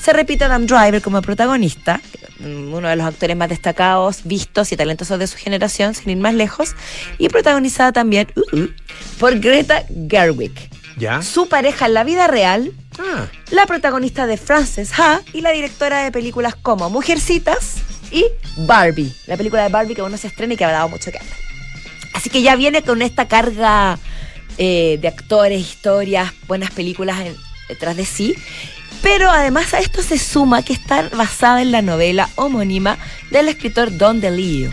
[0.00, 2.00] Se repite Adam Driver como protagonista,
[2.40, 6.34] uno de los actores más destacados, vistos y talentosos de su generación, sin ir más
[6.34, 6.74] lejos,
[7.18, 8.68] y protagonizada también uh, uh,
[9.18, 10.52] por Greta Gerwig,
[10.96, 11.22] Ya.
[11.22, 13.26] su pareja en la vida real, Ah.
[13.52, 17.76] la protagonista de Frances Ha y la directora de películas como Mujercitas
[18.10, 18.24] y
[18.56, 21.12] Barbie, la película de Barbie que aún no se estrena y que ha dado mucho
[21.12, 21.36] que hablar.
[22.14, 23.98] Así que ya viene con esta carga
[24.56, 27.36] eh, de actores, historias, buenas películas en-
[27.68, 28.34] detrás de sí.
[29.02, 32.98] Pero además a esto se suma que está basada en la novela homónima
[33.30, 34.72] del escritor Don DeLeo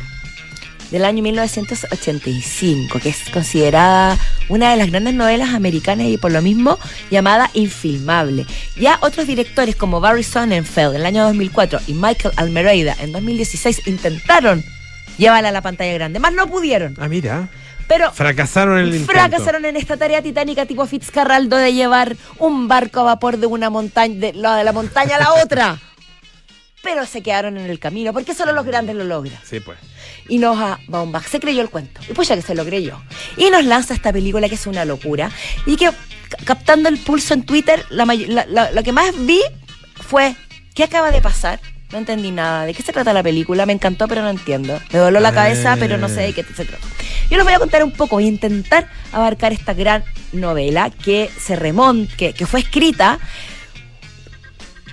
[0.91, 4.17] del año 1985, que es considerada
[4.49, 8.45] una de las grandes novelas americanas y por lo mismo llamada infilmable.
[8.75, 13.87] Ya otros directores como Barry Sonnenfeld en el año 2004 y Michael Almereyda en 2016
[13.87, 14.63] intentaron
[15.17, 16.95] llevarla a la pantalla grande, más no pudieron.
[16.99, 17.49] Ah, mira.
[17.87, 19.13] Pero Fracasaron en el intento.
[19.13, 23.69] fracasaron en esta tarea titánica tipo Fitzcarraldo de llevar un barco a vapor de una
[23.69, 25.79] montaña, de la, de la montaña a la otra.
[26.83, 29.39] Pero se quedaron en el camino, porque solo los grandes lo logran.
[29.43, 29.77] Sí, pues.
[30.29, 31.99] Y Noah Baumbach se creyó el cuento.
[32.07, 33.01] Y pues ya que se lo creyó.
[33.37, 35.31] Y nos lanza esta película que es una locura.
[35.65, 39.13] Y que ca- captando el pulso en Twitter, la may- la- la- lo que más
[39.25, 39.41] vi
[39.95, 40.35] fue,
[40.75, 41.59] ¿qué acaba de pasar?
[41.91, 42.65] No entendí nada.
[42.65, 43.65] ¿De qué se trata la película?
[43.65, 44.79] Me encantó, pero no entiendo.
[44.91, 46.85] Me doló la cabeza, pero no sé de qué se trata.
[47.29, 51.55] Yo les voy a contar un poco, a intentar abarcar esta gran novela que se
[51.55, 53.19] remonta, que, que fue escrita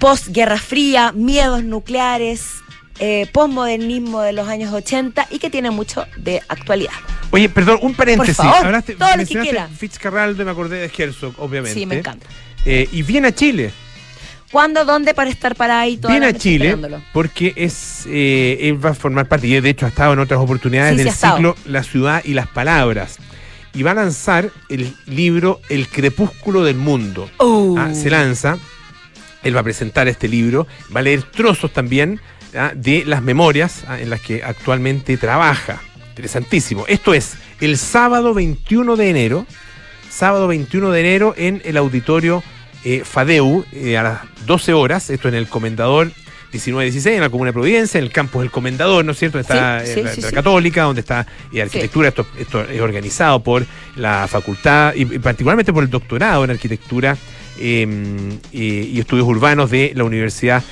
[0.02, 2.62] post-Guerra Fría, miedos nucleares,
[2.98, 6.92] eh, postmodernismo de los años 80 y que tiene mucho de actualidad.
[7.30, 8.36] Oye, perdón, un paréntesis.
[8.36, 9.68] Por favor, Hablaste, todo lo que quiera.
[9.68, 11.78] Fitzcarraldo, me acordé de Herzog, obviamente.
[11.78, 12.26] Sí, me encanta.
[12.64, 13.72] Eh, y viene a Chile.
[14.52, 15.96] ¿Cuándo, dónde para estar para ahí?
[15.96, 16.76] toda Viene a Chile
[17.14, 20.38] porque es eh, él va a formar parte, y de hecho ha estado en otras
[20.38, 23.16] oportunidades Sí, del ciclo La ciudad y las palabras.
[23.72, 27.30] Y va a lanzar el libro El crepúsculo del mundo.
[27.38, 27.78] Uh.
[27.78, 28.58] Ah, se lanza,
[29.42, 32.20] él va a presentar este libro, va a leer trozos también
[32.54, 35.80] ah, de las memorias ah, en las que actualmente trabaja.
[36.10, 36.84] Interesantísimo.
[36.88, 39.46] Esto es el sábado 21 de enero,
[40.10, 42.42] sábado 21 de enero en el auditorio
[42.84, 46.06] eh, Fadeu eh, a las 12 horas, esto en el Comendador
[46.52, 49.38] 1916 en la Comuna de Providencia, en el campus del Comendador, ¿no es cierto?
[49.38, 50.34] Está Sí, sí, eh, la, sí, la sí.
[50.34, 51.26] Católica, donde está
[51.60, 52.08] arquitectura.
[52.08, 53.64] Esto, esto es organizado por
[53.96, 57.16] la facultad y, y particularmente por el doctorado en arquitectura.
[57.58, 60.62] eh, y, estudios urbanos de la Universidad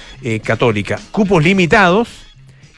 [0.45, 0.99] Católica.
[1.13, 2.09] Cupos limitados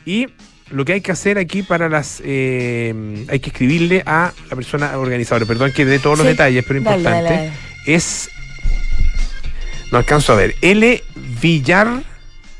[0.07, 0.27] y
[0.71, 2.23] lo que hay que hacer aquí para las...
[2.25, 6.81] eh, hay que escribirle a la persona organizadora, perdón que dé todos los detalles, pero
[6.81, 7.53] Dale, importante, dale, dale.
[7.87, 8.29] es...
[9.93, 10.57] No alcanzo a ver.
[10.63, 11.03] L
[11.41, 12.03] Villar,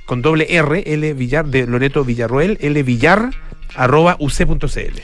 [0.07, 3.31] con doble R, L Villar de Loreto Villarroel, L Villar,
[3.75, 5.01] arroba uc.cl.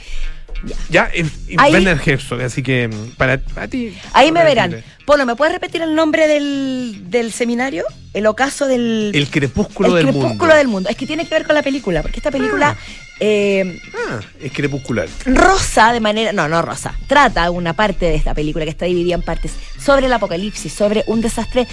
[0.65, 0.75] Ya.
[0.89, 1.09] Ya,
[1.57, 3.97] Ahí- Werner Herzog, así que mm, para, para ti...
[4.11, 4.71] Ahí me verán.
[4.71, 7.85] decirle, Polo, ¿me puedes repetir el nombre del, del seminario?
[8.13, 9.11] El ocaso del...
[9.15, 10.55] El crepúsculo el del crepúsculo mundo.
[10.55, 10.89] del mundo.
[10.89, 12.75] Es que tiene que ver con la película, porque esta película
[13.21, 15.07] eh, Ah, es crepuscular.
[15.25, 19.15] rosa de manera, no, no rosa, trata una parte de esta película que está dividida
[19.15, 21.67] en partes sobre el apocalipsis, sobre un desastre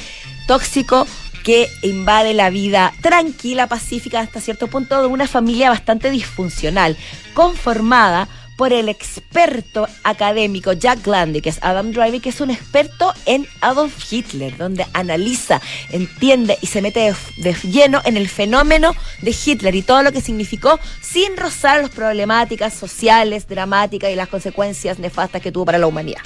[0.46, 1.06] tóxico
[1.44, 6.96] que invade la vida tranquila, pacífica hasta cierto punto de una familia bastante disfuncional,
[7.34, 13.12] conformada por el experto académico Jack Landy, que es Adam Driver, que es un experto
[13.26, 18.92] en Adolf Hitler, donde analiza, entiende y se mete de, de lleno en el fenómeno
[19.22, 24.28] de Hitler y todo lo que significó sin rozar las problemáticas sociales, dramáticas y las
[24.28, 26.22] consecuencias nefastas que tuvo para la humanidad.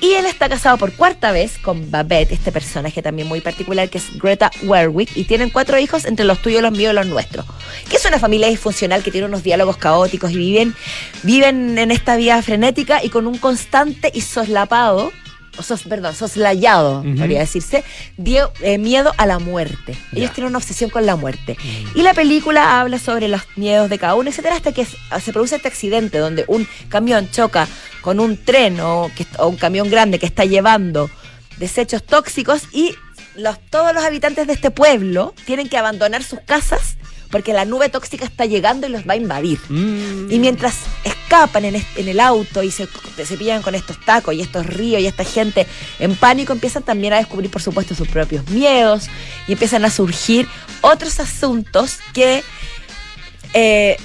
[0.00, 3.98] Y él está casado por cuarta vez con Babette, este personaje también muy particular que
[3.98, 7.44] es Greta Werwick, y tienen cuatro hijos entre los tuyos, los míos y los nuestros.
[7.90, 10.74] Que es una familia disfuncional que tiene unos diálogos caóticos y viven,
[11.24, 15.12] viven en esta vida frenética y con un constante y soslapado,
[15.62, 17.16] sos, perdón, soslayado, Ujú.
[17.16, 17.84] podría decirse,
[18.16, 19.96] dio- eh, miedo a la muerte.
[20.12, 21.56] Ellos tienen una obsesión con la muerte.
[21.94, 25.56] Y la película habla sobre los miedos de cada uno, etcétera, hasta que se produce
[25.56, 27.66] este accidente donde un camión choca
[28.00, 31.10] con un tren o, que- o un camión grande que está llevando
[31.58, 32.94] desechos tóxicos y
[33.36, 36.96] los, todos los habitantes de este pueblo tienen que abandonar sus casas
[37.30, 39.58] porque la nube tóxica está llegando y los va a invadir.
[39.68, 40.30] Mm.
[40.30, 42.88] Y mientras escapan en, en el auto y se,
[43.24, 45.66] se pillan con estos tacos y estos ríos y esta gente
[45.98, 49.08] en pánico, empiezan también a descubrir, por supuesto, sus propios miedos
[49.46, 50.48] y empiezan a surgir
[50.80, 52.42] otros asuntos que
[53.54, 53.96] eh,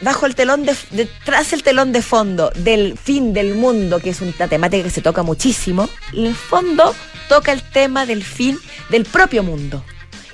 [0.00, 4.20] bajo el telón de, detrás el telón de fondo del fin del mundo, que es
[4.20, 6.94] una temática que se toca muchísimo, en el fondo
[7.28, 8.58] toca el tema del fin
[8.90, 9.84] del propio mundo.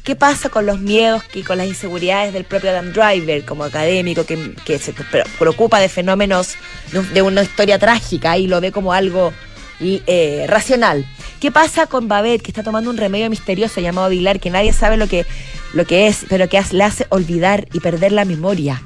[0.04, 4.26] ¿Qué pasa con los miedos y con las inseguridades del propio Adam Driver como académico
[4.26, 6.56] que, que se pre- preocupa de fenómenos
[6.92, 9.32] de, un- de una historia trágica y lo ve como algo
[9.80, 11.06] eh, racional?
[11.40, 14.98] ¿Qué pasa con Babette que está tomando un remedio misterioso llamado Vilar que nadie sabe
[14.98, 15.24] lo que,
[15.72, 18.82] lo que es, pero que le hace olvidar y perder la memoria?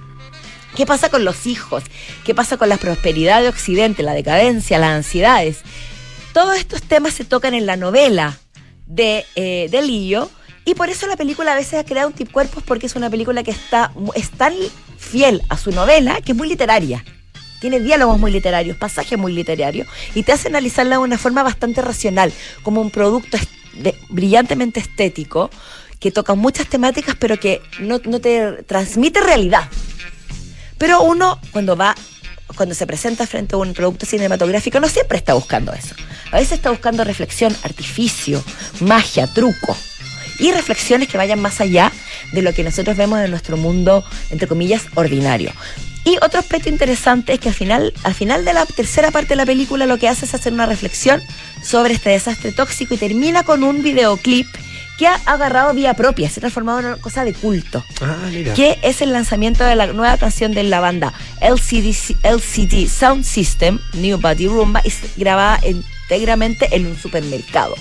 [0.76, 1.82] ¿Qué pasa con los hijos?
[2.24, 5.58] ¿Qué pasa con la prosperidad de Occidente, la decadencia, las ansiedades?
[6.32, 8.38] Todos estos temas se tocan en la novela
[8.86, 10.30] de, eh, de Lillo
[10.68, 13.08] y por eso la película a veces ha creado un tip cuerpos porque es una
[13.08, 14.52] película que está es tan
[14.98, 17.02] fiel a su novela que es muy literaria.
[17.58, 21.80] Tiene diálogos muy literarios, pasajes muy literarios y te hace analizarla de una forma bastante
[21.80, 23.38] racional, como un producto
[24.10, 25.48] brillantemente estético
[26.00, 29.70] que toca muchas temáticas pero que no, no te transmite realidad.
[30.76, 31.94] Pero uno, cuando va,
[32.56, 35.94] cuando se presenta frente a un producto cinematográfico, no siempre está buscando eso.
[36.30, 38.44] A veces está buscando reflexión, artificio,
[38.80, 39.74] magia, truco.
[40.38, 41.92] Y reflexiones que vayan más allá
[42.32, 45.52] de lo que nosotros vemos en nuestro mundo, entre comillas, ordinario.
[46.04, 49.36] Y otro aspecto interesante es que al final, al final de la tercera parte de
[49.36, 51.20] la película lo que hace es hacer una reflexión
[51.62, 54.46] sobre este desastre tóxico y termina con un videoclip
[54.96, 58.54] que ha agarrado vía propia, se ha transformado en una cosa de culto Ah, mira.
[58.54, 63.78] que es el lanzamiento de la nueva canción de la banda LCD, LCD Sound System,
[63.92, 67.76] New Body Rumba, y es grabada íntegramente en un supermercado.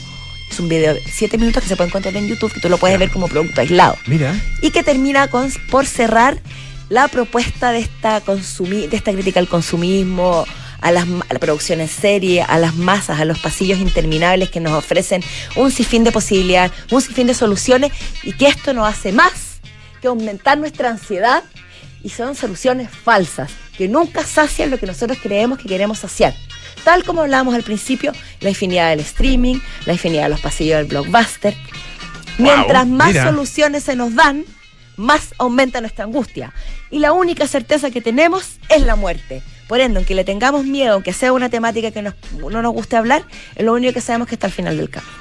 [0.58, 2.80] Es un video de 7 minutos que se puede encontrar en YouTube, que tú lo
[2.80, 3.96] puedes ver como producto aislado.
[4.08, 4.34] Mira.
[4.64, 6.42] Y que termina con, por cerrar
[6.90, 10.46] la propuesta de esta, consumi- de esta crítica al consumismo,
[10.82, 14.60] a, las, a la producción en serie, a las masas, a los pasillos interminables que
[14.60, 15.22] nos ofrecen
[15.58, 17.92] un sinfín de posibilidades, un sinfín de soluciones
[18.24, 19.60] y que esto no hace más
[20.02, 21.44] que aumentar nuestra ansiedad
[22.04, 26.34] y son soluciones falsas que nunca sacian lo que nosotros creemos que queremos saciar.
[26.88, 30.86] Tal como hablábamos al principio, la infinidad del streaming, la infinidad de los pasillos del
[30.86, 31.54] blockbuster.
[32.38, 33.26] Mientras más mira.
[33.26, 34.46] soluciones se nos dan,
[34.96, 36.54] más aumenta nuestra angustia.
[36.90, 39.44] Y la única certeza que tenemos es la muerte.
[39.68, 42.96] Por ende, aunque le tengamos miedo, aunque sea una temática que nos- no nos guste
[42.96, 45.12] hablar, es lo único que sabemos que está al final del camino.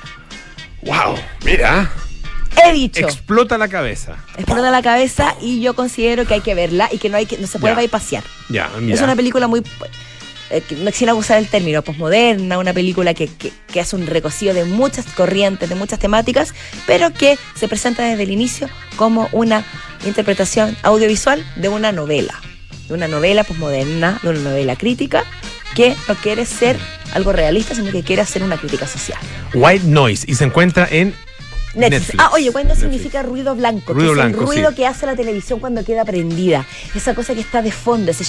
[0.82, 1.90] Wow, mira.
[2.64, 4.18] He dicho, Explota la cabeza.
[4.36, 7.38] explota la cabeza y yo considero que hay que verla y que no hay que
[7.38, 7.74] no se puede.
[8.50, 8.94] Ya, mira.
[8.94, 9.62] Es una película muy
[10.50, 14.54] eh, no sin abusar el término, posmoderna, una película que, que, que hace un recocido
[14.54, 16.54] de muchas corrientes, de muchas temáticas,
[16.86, 19.64] pero que se presenta desde el inicio como una
[20.04, 22.34] interpretación audiovisual de una novela,
[22.88, 25.24] de una novela posmoderna, de una novela crítica,
[25.74, 26.76] que no quiere ser
[27.12, 29.18] algo realista, sino que quiere hacer una crítica social.
[29.54, 31.14] White Noise y se encuentra en
[31.74, 31.90] Netflix.
[31.90, 32.24] Netflix.
[32.24, 32.92] Ah, oye, cuando Netflix.
[32.92, 34.76] significa ruido blanco, Ruido que es blanco, el ruido sí.
[34.76, 36.64] que hace la televisión cuando queda prendida.
[36.94, 38.24] Esa cosa que está de fondo, ese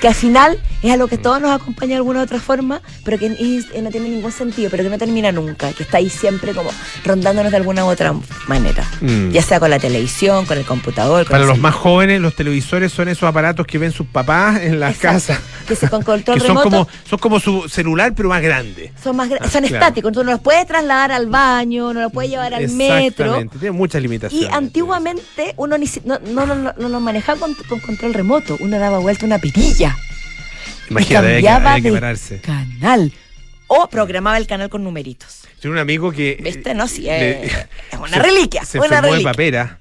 [0.00, 3.18] que al final es algo que todos nos acompaña de alguna u otra forma, pero
[3.18, 6.08] que es- eh, no tiene ningún sentido, pero que no termina nunca, que está ahí
[6.10, 6.70] siempre como
[7.04, 8.14] rondándonos de alguna u otra
[8.46, 8.84] manera.
[9.00, 9.30] Mm.
[9.30, 12.34] Ya sea con la televisión, con el computador, con Para el los más jóvenes, los
[12.34, 15.16] televisores son esos aparatos que ven sus papás en las Exacto.
[15.34, 15.40] casas.
[15.66, 18.92] Que se con control que son remoto como, son como su celular, pero más grande.
[19.02, 19.74] son más gra- Ah, son claro.
[19.76, 23.24] estáticos, entonces no los puedes trasladar al baño, no los puedes llevar al metro.
[23.26, 24.48] Exactamente, tiene muchas limitaciones.
[24.48, 28.78] Y antiguamente uno ni no, no, no, no, lo manejaba con, con control remoto, uno
[28.78, 29.96] daba vuelta una pitilla
[30.90, 32.40] Imagínate, y hay que, cambiaba hay que de pararse.
[32.40, 33.12] canal
[33.66, 35.42] o programaba el canal con numeritos.
[35.60, 36.38] Tengo un amigo que.
[36.42, 36.72] ¿Viste?
[36.74, 37.52] No, sí, le- es,
[37.98, 39.32] una se- reliquia, Se una enfermó de reliquia.
[39.32, 39.78] papera.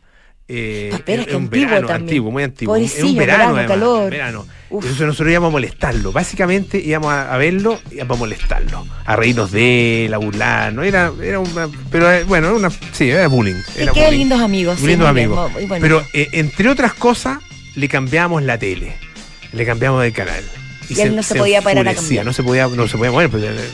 [0.49, 2.07] Eh, Papera, es que un antiguo verano, también.
[2.09, 2.75] antiguo, muy antiguo.
[2.77, 4.09] Es un verano, verano, además, calor.
[4.11, 4.47] verano.
[4.69, 4.83] Uf.
[4.83, 6.11] Entonces nosotros íbamos a molestarlo.
[6.13, 8.87] Básicamente íbamos a, a verlo y íbamos a molestarlo.
[9.05, 10.85] A reírnos de él, a burlarnos.
[10.85, 11.69] Era, era una.
[11.91, 13.55] Pero eh, bueno, era una, sí, era bullying.
[13.77, 14.19] Y Era qué bullying.
[14.19, 14.79] lindos amigos.
[14.79, 15.51] sí, lindos bien, amigos.
[15.51, 15.79] muy.
[15.81, 17.39] Pero eh, entre otras cosas,
[17.75, 18.95] le cambiamos la tele.
[19.53, 20.43] Le cambiamos de canal.
[20.89, 22.25] Y él no se podía parar a cambiar.
[22.25, 23.69] No se podía, no se podía mover, porque eh,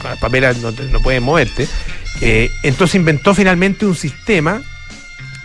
[0.00, 1.66] con las paperas no, no puedes moverte.
[2.20, 4.62] Eh, entonces inventó finalmente un sistema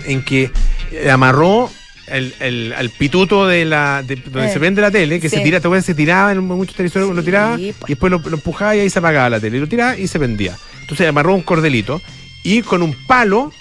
[0.05, 0.51] en que
[0.91, 1.71] eh, amarró
[2.07, 5.37] el, el- al pituto de la de donde Eh, se prende la tele, que sí.
[5.37, 7.61] se tira, te se tiraba en muchos televisores, Sí, lo tiraba pues.
[7.61, 9.57] y después lo, lo empujaba y ahí se apagaba la tele.
[9.57, 10.57] Y lo tiraba y se prendía.
[10.81, 12.01] Entonces amarró un cordelito
[12.43, 13.53] y con un palo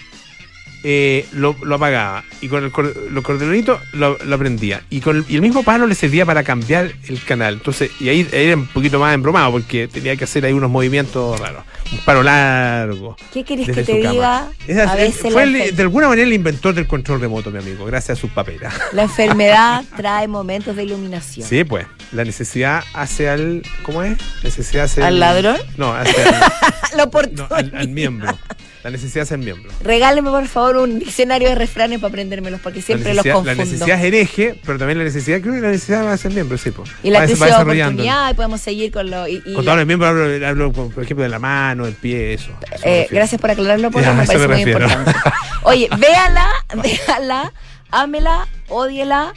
[0.85, 2.25] eh, lo, lo apagaba.
[2.41, 4.83] Y con el cor- los cordelitos lo, lo prendía.
[4.91, 7.55] Y, con el, y el mismo palo le servía para cambiar el canal.
[7.55, 10.71] Entonces, y ahí, ahí era un poquito más embromado porque tenía que hacer ahí unos
[10.71, 11.65] movimientos raros.
[11.93, 13.17] Un palo largo.
[13.33, 14.13] ¿Qué querés que te cama.
[14.13, 14.49] diga?
[14.67, 17.85] Esa- a veces fue el- de alguna manera el inventor del control remoto, mi amigo,
[17.85, 18.75] gracias a sus paperas.
[18.93, 21.47] la enfermedad trae momentos de iluminación.
[21.49, 21.87] Sí, pues.
[22.13, 23.63] La necesidad hace al.
[23.83, 24.19] ¿Cómo es?
[24.43, 25.57] Necesidad hace ¿Al el- ladrón?
[25.77, 26.35] No, hace al,
[26.93, 27.47] Lo no, oportuno.
[27.51, 28.37] al- al miembro.
[28.83, 29.71] La necesidad hace el miembro.
[29.83, 33.73] Regáleme por favor un diccionario de refranes para aprendérmelos porque siempre los necesidad, la confundo.
[33.73, 36.59] necesidad es hereje, pero también la necesidad, creo que la necesidad va a ser miembro,
[36.59, 36.73] sí.
[37.03, 39.87] Y la crisis de oportunidad y podemos seguir con lo y, y Con todos los
[39.87, 42.51] miembros hablo, hablo, por ejemplo, de la mano, del pie, eso.
[42.83, 45.13] Eh, gracias por aclararlo porque Ya, me parece me muy importante.
[45.63, 47.53] Oye, véala, véala,
[47.91, 49.33] ámela, ódiela,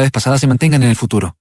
[0.09, 1.35] pasadas se mantengan en el futuro.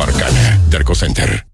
[0.00, 0.58] Arcana.
[0.68, 1.46] Derco Center.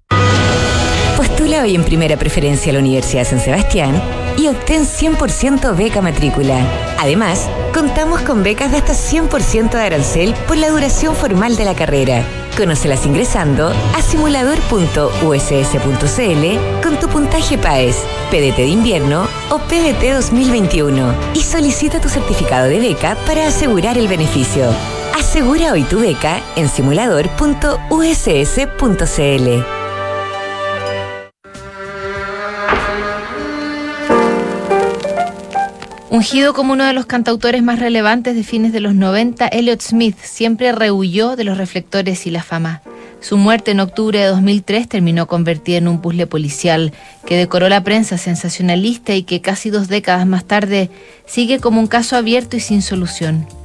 [1.16, 4.00] Postula hoy en primera preferencia a la Universidad San Sebastián
[4.36, 6.60] y obtén 100% beca matrícula.
[6.98, 11.74] Además, contamos con becas de hasta 100% de arancel por la duración formal de la
[11.74, 12.24] carrera.
[12.56, 17.96] Conócelas ingresando a simulador.uss.cl con tu puntaje PAES,
[18.30, 24.06] PDT de invierno o PDT 2021 y solicita tu certificado de beca para asegurar el
[24.06, 24.70] beneficio.
[25.18, 29.64] Asegura hoy tu beca en simulador.uss.cl.
[36.10, 40.16] Ungido como uno de los cantautores más relevantes de fines de los 90, Elliot Smith
[40.22, 42.82] siempre rehuyó de los reflectores y la fama.
[43.20, 46.92] Su muerte en octubre de 2003 terminó convertida en un puzzle policial
[47.26, 50.90] que decoró la prensa sensacionalista y que casi dos décadas más tarde
[51.26, 53.57] sigue como un caso abierto y sin solución.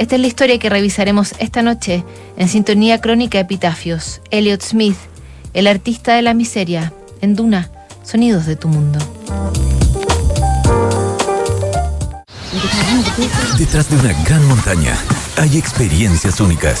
[0.00, 2.04] Esta es la historia que revisaremos esta noche
[2.38, 4.22] en Sintonía Crónica Epitafios.
[4.30, 4.96] Elliot Smith,
[5.52, 7.70] el artista de la miseria, en Duna,
[8.02, 8.98] Sonidos de tu Mundo.
[13.58, 14.96] Detrás de una gran montaña
[15.36, 16.80] hay experiencias únicas.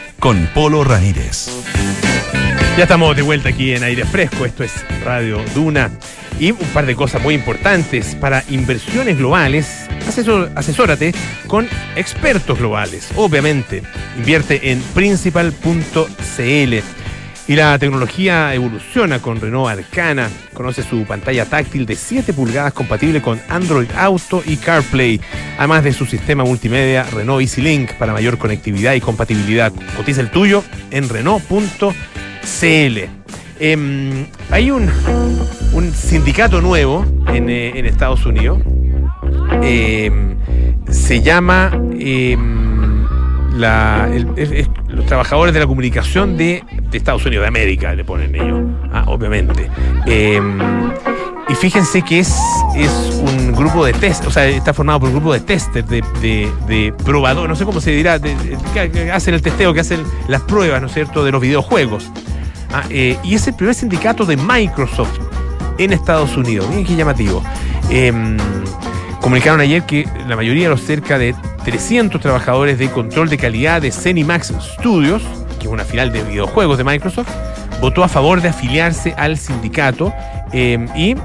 [0.21, 1.49] con Polo Ramírez.
[2.77, 5.89] Ya estamos de vuelta aquí en aire fresco, esto es Radio Duna.
[6.39, 8.15] Y un par de cosas muy importantes.
[8.15, 9.87] Para inversiones globales,
[10.55, 11.13] asesórate
[11.47, 13.09] con expertos globales.
[13.15, 13.81] Obviamente,
[14.15, 17.00] invierte en principal.cl.
[17.47, 20.29] Y la tecnología evoluciona con Renault Arcana.
[20.53, 25.19] Conoce su pantalla táctil de 7 pulgadas compatible con Android Auto y CarPlay.
[25.57, 29.73] Además de su sistema multimedia Renault EasyLink para mayor conectividad y compatibilidad.
[29.97, 31.95] Cotiza el tuyo en Renault.cl.
[33.63, 34.89] Eh, hay un,
[35.93, 38.59] sindicato nuevo en, eh, Estados Unidos.
[39.61, 40.11] Eh,
[40.89, 41.79] se llama
[43.53, 48.61] los trabajadores de la comunicación de, Estados Unidos, de América, le ponen ellos,
[48.93, 49.69] ah, obviamente.
[50.07, 52.35] y fíjense que es,
[52.75, 56.03] es un grupo de test, o sea, está formado por un grupo de testers, de,
[56.21, 60.41] de, de probadores, no sé cómo se dirá, que hacen el testeo, que hacen las
[60.41, 62.11] pruebas, ¿no es cierto?, de los videojuegos.
[62.73, 65.19] Ah, eh, y es el primer sindicato de Microsoft
[65.77, 66.67] en Estados Unidos.
[66.69, 67.43] Miren qué llamativo.
[67.89, 68.13] Eh,
[69.19, 73.81] comunicaron ayer que la mayoría de los cerca de 300 trabajadores de control de calidad
[73.81, 75.21] de Cenimax Studios,
[75.59, 77.29] que es una filial de videojuegos de Microsoft,
[77.79, 80.13] votó a favor de afiliarse al sindicato
[80.51, 81.15] eh, y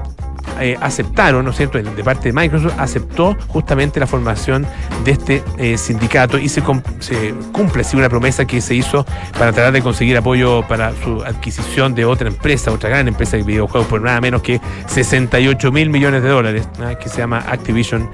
[0.61, 4.66] eh, aceptaron, ¿no es cierto?, de parte de Microsoft, aceptó justamente la formación
[5.04, 9.04] de este eh, sindicato y se, cumple así una promesa que se hizo
[9.38, 13.42] para tratar de conseguir apoyo para su adquisición de otra empresa, otra gran empresa de
[13.42, 16.68] videojuegos, por nada menos que 68 mil millones de dólares,
[17.00, 18.09] que se llama Activision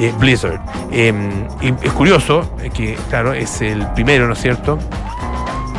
[0.00, 0.60] eh, Blizzard.
[0.90, 1.46] Em,
[1.82, 4.78] es curioso que, claro, es el primero, ¿no es cierto?,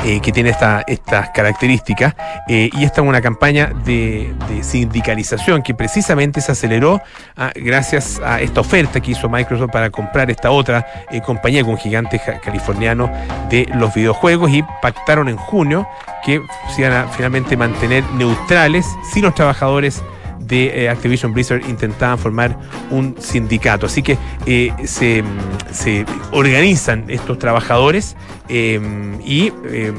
[0.05, 2.15] eh, que tiene esta, estas características.
[2.47, 7.01] Eh, y esta es una campaña de, sindicalización que precisamente se aceleró
[7.35, 11.71] a, gracias a esta oferta que hizo Microsoft para comprar esta otra eh, compañía con
[11.71, 13.11] un gigante californiano
[13.49, 15.87] de los videojuegos y pactaron en junio
[16.23, 16.41] que
[16.75, 20.01] se iban a finalmente mantener neutrales si los trabajadores
[20.39, 22.57] de eh, Activision Blizzard intentaban formar
[22.91, 23.85] un sindicato.
[23.85, 25.23] Así que eh, se,
[25.71, 28.15] se, organizan estos trabajadores
[28.49, 28.79] eh,
[29.25, 29.51] y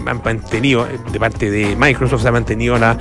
[0.07, 2.99] han mantenido, de parte de Microsoft, se ha mantenido la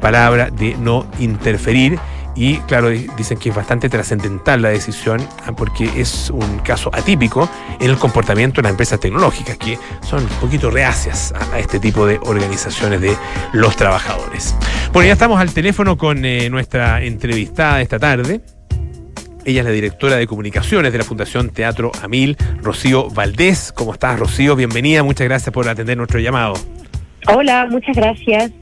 [0.00, 1.98] palabra de no interferir
[2.34, 7.48] y claro, dicen que es bastante trascendental la decisión ah, porque es un caso atípico
[7.78, 12.06] en el comportamiento de las empresas tecnológicas que son un poquito reacias a, este tipo
[12.06, 13.16] de organizaciones de
[13.52, 14.54] los trabajadores.
[14.92, 18.40] Bueno, ya estamos al teléfono con eh, nuestra entrevistada esta tarde.
[19.44, 23.72] Ella es la directora de comunicaciones de la Fundación Teatro Amil, Rocío Valdés.
[23.72, 24.54] ¿Cómo estás, Rocío?
[24.56, 26.54] Bienvenida, muchas gracias por atender nuestro llamado.
[27.26, 28.52] Hola, muchas gracias.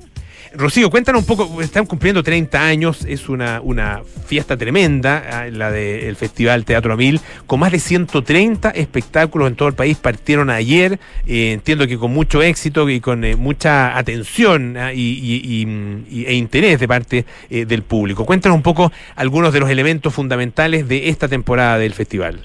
[0.53, 6.16] Rocío, cuéntanos un poco, están cumpliendo 30 años, es una, una fiesta tremenda, la del
[6.16, 11.53] Festival Teatro Amil, con más de 130 espectáculos en todo el país, partieron ayer, eh,
[11.53, 15.66] entiendo que con mucho éxito y con eh, mucha atención y, y,
[16.11, 18.26] y, e interés de parte eh, del público.
[18.26, 22.40] Cuéntanos un poco algunos de los elementos fundamentales de esta temporada del festival.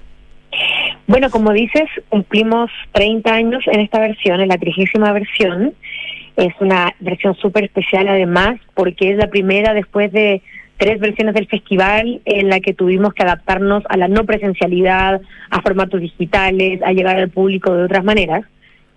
[1.07, 5.73] Bueno, como dices, cumplimos 30 años en esta versión, en la trigésima versión.
[6.37, 10.41] Es una versión súper especial además porque es la primera después de
[10.77, 15.61] tres versiones del festival en la que tuvimos que adaptarnos a la no presencialidad, a
[15.61, 18.43] formatos digitales, a llegar al público de otras maneras.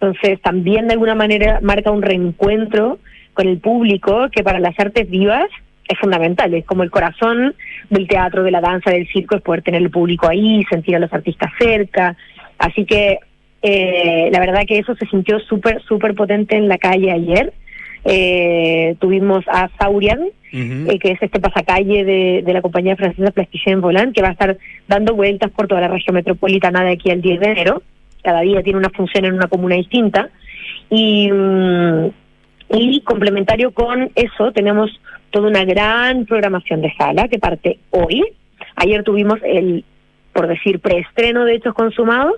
[0.01, 2.99] Entonces también de alguna manera marca un reencuentro
[3.34, 5.49] con el público que para las artes vivas
[5.89, 7.55] es fundamental, es como el corazón
[7.89, 10.99] del teatro, de la danza, del circo, es poder tener el público ahí, sentir a
[10.99, 12.16] los artistas cerca.
[12.59, 13.20] Así que
[13.62, 17.52] eh, la verdad que eso se sintió súper, súper potente en la calle ayer.
[18.04, 23.80] Eh, tuvimos a Saurian, eh, que es este pasacalle de, de la compañía francesa Plasticien
[23.80, 24.56] Volant, que va a estar
[24.86, 27.82] dando vueltas por toda la región metropolitana de aquí al 10 de enero.
[28.22, 30.30] Cada día tiene una función en una comuna distinta.
[30.90, 32.06] Y, mm,
[32.70, 34.90] y complementario con eso, tenemos
[35.30, 38.22] toda una gran programación de sala que parte hoy.
[38.76, 39.84] Ayer tuvimos el,
[40.32, 42.36] por decir, preestreno de Hechos Consumados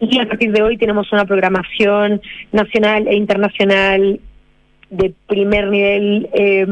[0.00, 2.20] y a partir de hoy tenemos una programación
[2.52, 4.20] nacional e internacional
[4.90, 6.66] de primer nivel eh,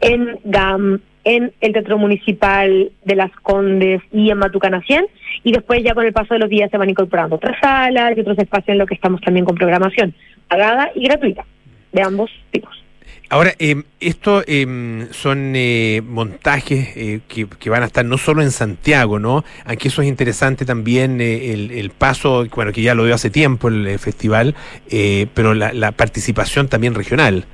[0.00, 5.06] en GAM, en el Teatro Municipal de Las Condes y en Matucana 100.
[5.44, 8.20] Y después ya con el paso de los días se van incorporando otras salas y
[8.20, 10.14] otros espacios en los que estamos también con programación
[10.48, 11.44] pagada y gratuita
[11.92, 12.87] de ambos tipos.
[13.30, 18.40] Ahora, eh, esto eh, son eh, montajes eh, que, que, van a estar no solo
[18.40, 19.44] en Santiago, ¿no?
[19.66, 23.28] Aquí eso es interesante también eh, el, el, paso, bueno, que ya lo dio hace
[23.28, 24.54] tiempo el, festival,
[24.90, 27.44] eh, pero la, la, participación también regional.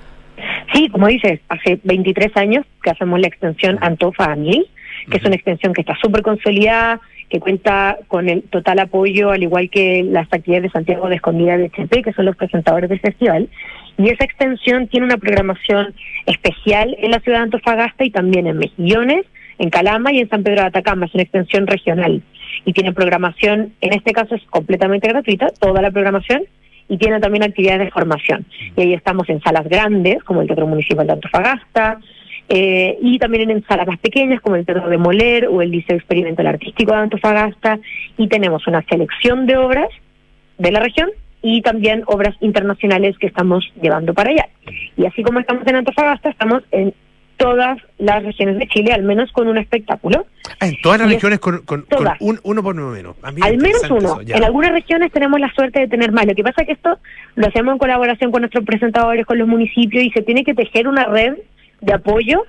[0.73, 4.67] Sí, como dices, hace 23 años que hacemos la extensión Antofa a Mil,
[5.07, 5.17] que uh -huh.
[5.17, 9.69] es una extensión que está súper consolidada, que cuenta con el total apoyo, al igual
[9.71, 13.49] que las actividades de Santiago de Escondida de HP, que son los presentadores del festival.
[13.99, 15.95] Y esa extensión tiene una programación
[16.27, 19.27] especial en la ciudad de Antofagasta y también en Mejillones,
[19.59, 21.07] en Calama y en San Pedro de Atacama.
[21.07, 22.23] Es una extensión regional.
[22.65, 26.43] Y tiene programación, en este caso es completamente gratuita, toda la programación,
[26.89, 28.45] y tiene también actividades de formación.
[28.77, 31.99] Y ahí estamos en salas grandes, como el Teatro Municipal de Antofagasta,
[32.49, 35.97] eh, y también en salas más pequeñas como el Teatro de Moler o el Liceo
[35.97, 37.79] Experimental Artístico de Antofagasta
[38.19, 39.89] y tenemos una selección de obras
[40.59, 41.09] de la región
[41.47, 44.49] y también obras internacionales que estamos llevando para allá.
[44.97, 46.95] Y así como estamos en Antofagasta, estamos en
[47.37, 50.25] todas las regiones de Chile, al menos con un espectáculo.
[50.59, 53.17] Ah, en todas las y regiones con, con, con un, uno por menos.
[53.23, 54.21] Al menos uno.
[54.23, 56.25] Eso, en algunas regiones tenemos la suerte de tener más.
[56.25, 56.99] Lo que pasa es que esto
[57.35, 60.89] lo hacemos en colaboración con nuestros presentadores, con los municipios, y se tiene que tejer
[60.89, 61.35] una red
[61.83, 62.47] de apoyo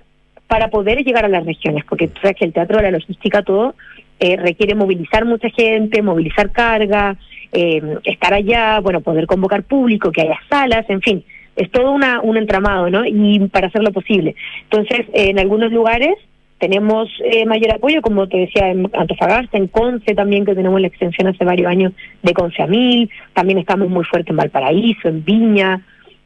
[0.48, 3.76] para poder llegar a las regiones, porque tú sabes que el teatro, la logística, todo
[4.20, 7.18] eh, requiere movilizar mucha gente, movilizar carga,
[7.52, 11.24] eh, estar allá, bueno, poder convocar público, que haya salas, en fin,
[11.56, 13.06] es todo una, un entramado, ¿no?
[13.06, 14.36] Y para hacerlo posible.
[14.64, 16.16] Entonces, en algunos lugares
[16.60, 20.88] tenemos eh, mayor apoyo, como te decía, en Antofagasta, en Conce también, que tenemos la
[20.88, 21.94] extensión hace varios años
[22.24, 25.82] de Conce a Mil, también estamos muy fuertes en Valparaíso, en Viña,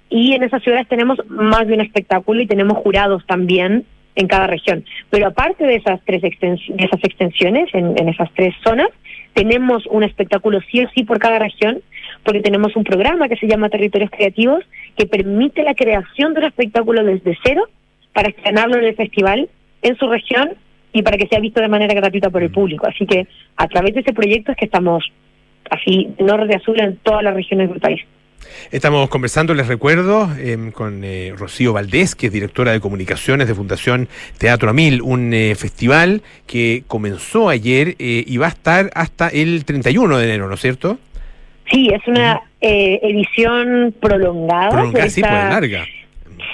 [0.09, 3.85] y en esas ciudades tenemos más de un espectáculo y tenemos jurados también
[4.19, 4.83] en cada región.
[5.09, 8.89] Pero aparte de esas tres extens de esas extensiones, en, en, esas tres zonas,
[9.33, 11.81] tenemos un espectáculo sí o sí por cada región,
[12.23, 14.65] porque tenemos un programa que se llama Territorios Creativos,
[14.97, 17.63] que permite la creación de un espectáculo desde cero
[18.13, 19.49] para estrenarlo en el festival
[19.81, 20.49] en su región
[20.91, 22.87] y para que sea visto de manera gratuita por el público.
[22.87, 25.09] Así que a través de ese proyecto es que estamos
[25.69, 28.01] así, norte a sur, en todas las regiones del país.
[28.71, 33.55] Estamos conversando, les recuerdo, eh, con eh, Rocío Valdés, que es directora de comunicaciones de
[33.55, 39.65] Fundación Teatro Amil, un eh, festival que comenzó ayer y va a estar hasta el
[39.65, 40.97] 31 de enero, ¿no es cierto?
[41.71, 42.99] Sí, es una -huh.
[43.01, 44.69] edición prolongada.
[44.69, 45.85] Prolongada, sí, pues larga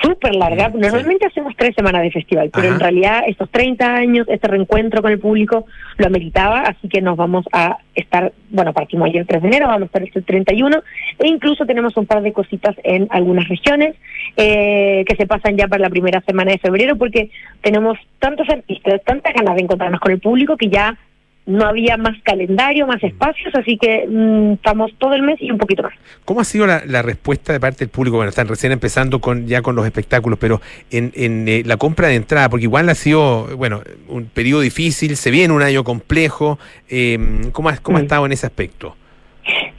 [0.01, 0.69] súper larga.
[0.69, 1.31] Normalmente sí.
[1.31, 2.75] hacemos tres semanas de festival, pero Ajá.
[2.75, 5.65] en realidad estos 30 años, este reencuentro con el público
[5.97, 9.67] lo ameritaba, así que nos vamos a estar, bueno, partimos ayer el 3 de enero,
[9.67, 10.83] vamos a estar este 31,
[11.19, 13.95] e incluso tenemos un par de cositas en algunas regiones
[14.37, 17.29] eh, que se pasan ya para la primera semana de febrero, porque
[17.61, 20.97] tenemos tantos artistas, tantas ganas de encontrarnos con el público que ya
[21.45, 25.57] no había más calendario, más espacios, así que mmm, estamos todo el mes y un
[25.57, 25.93] poquito más.
[26.25, 28.17] ¿Cómo ha sido la, la, respuesta de parte del público?
[28.17, 32.07] Bueno, están recién empezando con ya con los espectáculos, pero en, en eh, la compra
[32.07, 36.57] de entrada, porque igual ha sido, bueno, un periodo difícil, se viene un año complejo,
[36.89, 37.17] eh,
[37.51, 38.01] ¿cómo, ha, cómo mm.
[38.01, 38.95] ha estado en ese aspecto?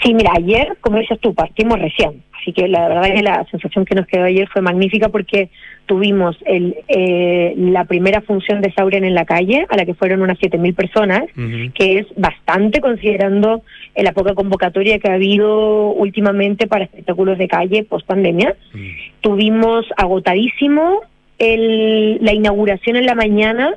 [0.03, 3.47] Sí, mira, ayer, como dices tú, partimos recién, así que la verdad es que la
[3.51, 5.49] sensación que nos quedó ayer fue magnífica porque
[5.87, 10.21] tuvimos el, eh, la primera función de Sauren en la calle, a la que fueron
[10.21, 11.73] unas 7.000 personas, uh -huh.
[11.73, 13.63] que es bastante considerando
[13.95, 18.55] eh, la poca convocatoria que ha habido últimamente para espectáculos de calle post pandemia.
[18.75, 19.13] Uh -huh.
[19.23, 21.01] Tuvimos agotadísimo
[21.39, 23.75] el, la inauguración en la mañana,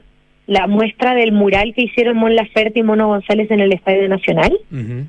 [0.47, 4.51] la muestra del mural que hicieron Mon Laferte y Mono González en el Estadio Nacional.
[4.71, 5.05] Uh -huh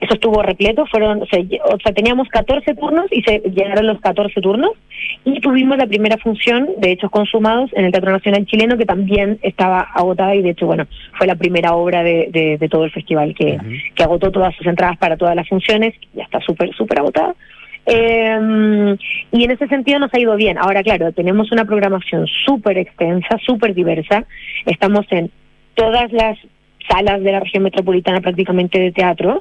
[0.00, 3.86] Eso estuvo repleto, fueron, o sea, lle- o sea, teníamos 14 turnos y se llenaron
[3.86, 4.70] los 14 turnos.
[5.26, 9.38] Y tuvimos la primera función de Hechos Consumados en el Teatro Nacional Chileno, que también
[9.42, 10.86] estaba agotada y de hecho, bueno,
[11.18, 13.58] fue la primera obra de, de, de todo el festival que,
[13.94, 17.34] que agotó todas sus entradas para todas las funciones, ya está súper, súper agotada.
[17.86, 18.96] Eh,
[19.32, 20.58] y en ese sentido nos ha ido bien.
[20.58, 24.24] Ahora, claro, tenemos una programación súper extensa, súper diversa.
[24.66, 25.30] Estamos en
[25.74, 26.38] todas las
[26.90, 29.40] salas de la región metropolitana prácticamente de teatro,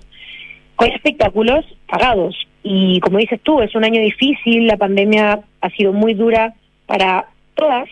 [0.76, 2.36] con espectáculos pagados.
[2.64, 6.54] Y como dices tú, es un año difícil, la pandemia ha sido muy dura
[6.86, 7.26] para
[7.56, 7.90] todas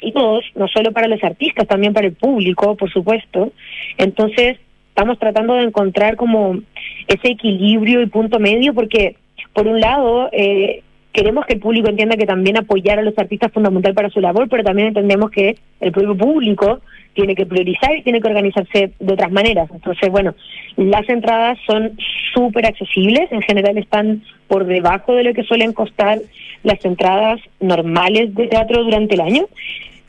[0.00, 3.52] y todos, no solo para los artistas, también para el público, por supuesto.
[3.98, 6.60] Entonces, estamos tratando de encontrar como
[7.08, 9.16] ese equilibrio y punto medio, porque
[9.52, 10.82] por un lado, eh,
[11.12, 14.20] queremos que el público entienda que también apoyar a los artistas es fundamental para su
[14.20, 16.80] labor, pero también entendemos que el propio público
[17.14, 19.68] tiene que priorizar y tiene que organizarse de otras maneras.
[19.72, 20.34] Entonces, bueno,
[20.76, 21.96] las entradas son
[22.34, 26.18] súper accesibles, en general están por debajo de lo que suelen costar
[26.62, 29.46] las entradas normales de teatro durante el año.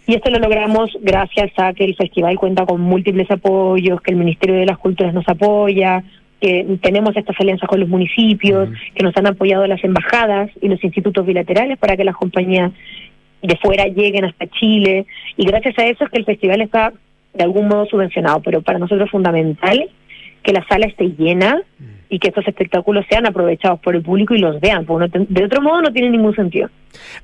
[0.08, 4.18] Y esto lo logramos gracias a que el festival cuenta con múltiples apoyos, que el
[4.18, 6.04] Ministerio de las Culturas nos apoya,
[6.40, 10.84] que tenemos estas alianzas con los municipios, que nos han apoyado las embajadas y los
[10.84, 12.72] institutos bilaterales para que las compañías
[13.48, 15.06] de fuera lleguen hasta Chile.
[15.38, 16.94] Y gracias a eso es que el festival está
[17.34, 19.90] de algún modo subvencionado, pero para nosotros es fundamental
[20.42, 21.62] que la sala esté llena
[22.10, 25.44] y que estos espectáculos sean aprovechados por el público y los vean, porque no de
[25.46, 26.70] otro modo no tiene ningún sentido.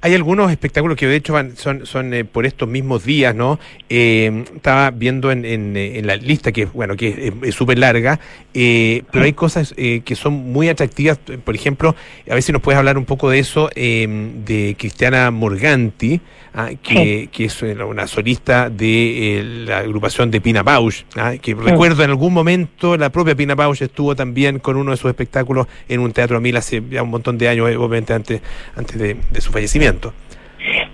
[0.02, 3.58] Hay algunos espectáculos que de hecho van, son, son eh, por estos mismos días, ¿no?
[3.90, 8.20] Eh, estaba viendo en, en, eh, en la lista que bueno que es- súper larga,
[8.54, 11.20] eh, pero hay cosas eh, que son muy atractivas.
[11.20, 11.96] Por ejemplo,
[12.30, 16.20] a ver si nos puedes hablar un poco de eso de Cristiana Morganti,
[16.54, 22.04] ah, que, que es una solista de la agrupación de Pina Bausch, ah, que recuerdo
[22.04, 26.00] en algún momento la propia Pina Bausch estuvo también con uno de sus espectáculos en
[26.02, 28.42] un teatro a mil hace ya un montón de años, eh, obviamente antes,
[28.76, 30.14] antes de, de su fallecimiento.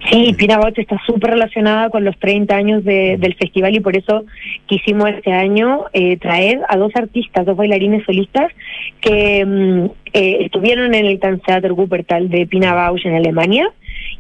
[0.10, 3.98] Sí, Pina Bausch está súper relacionada con los 30 años de- del festival y por
[3.98, 4.24] eso
[4.66, 8.50] quisimos este año eh, traer a dos artistas, dos bailarines solistas
[9.02, 13.70] que mm, eh, estuvieron en el Tanztheater Wuppertal de Pina Bausch en Alemania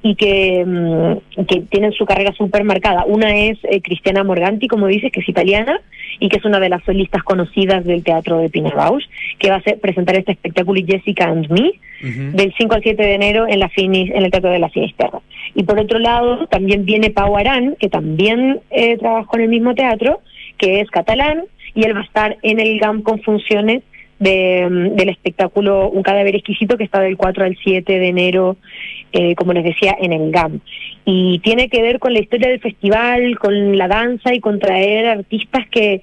[0.04, 3.04] y que, mm, que tienen su carrera súper marcada.
[3.06, 5.80] Una es eh, Cristiana Morganti, como dices, que es italiana
[6.20, 9.04] y que es una de las solistas conocidas del teatro de Pina Bausch,
[9.40, 11.72] que va a hacer- presentar este espectáculo Jessica and Me
[12.34, 15.20] del 5 al 7 de enero en la Finis, en el Teatro de la Finisterra.
[15.56, 19.74] Y por otro lado, también viene Pau Arán, que también eh, trabajó en el mismo
[19.74, 20.22] teatro,
[20.60, 21.44] que es catalán,
[21.74, 23.82] y él va a estar en el GAM con funciones
[24.20, 28.58] de, del espectáculo Un cadáver exquisito, que está del 4 al 7 de enero,
[29.12, 30.60] eh, como les decía, en el GAM.
[31.06, 35.08] Y tiene que ver con la historia del festival, con la danza y con traer
[35.08, 36.02] artistas que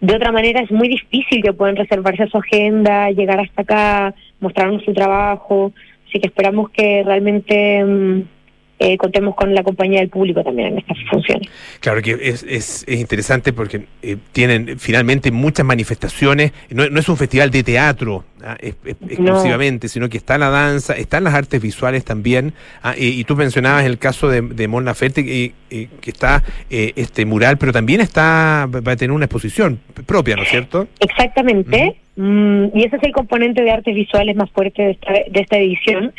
[0.00, 4.82] de otra manera es muy difícil que puedan reservarse su agenda, llegar hasta acá, mostrarnos
[4.84, 5.72] su trabajo.
[6.08, 8.22] Así que esperamos que realmente mm,
[8.82, 11.48] eh, contemos con la compañía del público también en estas funciones.
[11.78, 16.52] Claro que es, es, es interesante porque eh, tienen finalmente muchas manifestaciones.
[16.70, 20.50] No, no es un festival de teatro ah, es- es- exclusivamente, sino que está la
[20.50, 22.52] danza, están las artes visuales también.
[22.82, 26.92] ah, y, y tú mencionabas el caso de, de Mon Laferte, que, que está eh,
[26.96, 30.86] este mural, pero también está va a tener una exposición propia, ¿no es cierto?
[31.00, 31.96] Exactamente.
[32.14, 35.56] Mm, y ese es el componente de artes visuales más fuerte de esta, de esta
[35.56, 36.12] edición.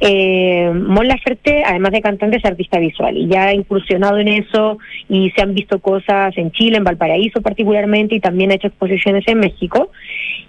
[0.00, 4.78] Eh, Mon Laferte, además de cantante, es artista visual y ya ha incursionado en eso
[5.08, 9.24] y se han visto cosas en Chile, en Valparaíso particularmente, y también ha hecho exposiciones
[9.28, 9.90] en México.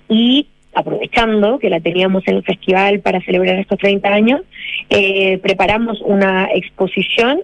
[0.07, 4.41] Y aprovechando que la teníamos en el festival para celebrar estos 30 años,
[4.89, 7.41] eh, preparamos una exposición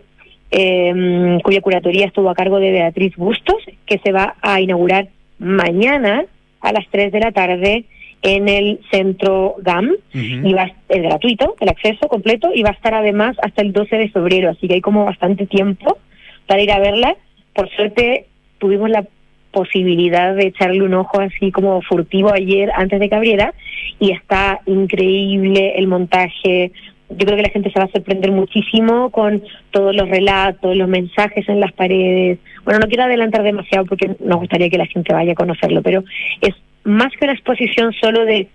[0.51, 5.07] eh, cuya curatoría estuvo a cargo de Beatriz Bustos, que se va a inaugurar
[5.39, 6.25] mañana
[6.59, 7.85] a las 3 de la tarde
[8.21, 12.93] en el centro GAM y va es gratuito el acceso completo y va a estar
[12.93, 15.97] además hasta el 12 de febrero, así que hay como bastante tiempo
[16.45, 17.15] para ir a verla.
[17.53, 18.27] Por suerte
[18.59, 19.05] tuvimos la
[19.51, 23.53] posibilidad de echarle un ojo así como furtivo ayer antes de que abriera
[23.99, 26.71] y está increíble el montaje.
[27.09, 30.87] Yo creo que la gente se va a sorprender muchísimo con todos los relatos, los
[30.87, 32.39] mensajes en las paredes.
[32.63, 36.03] Bueno, no quiero adelantar demasiado porque nos gustaría que la gente vaya a conocerlo, pero
[36.41, 38.47] es más que una exposición solo de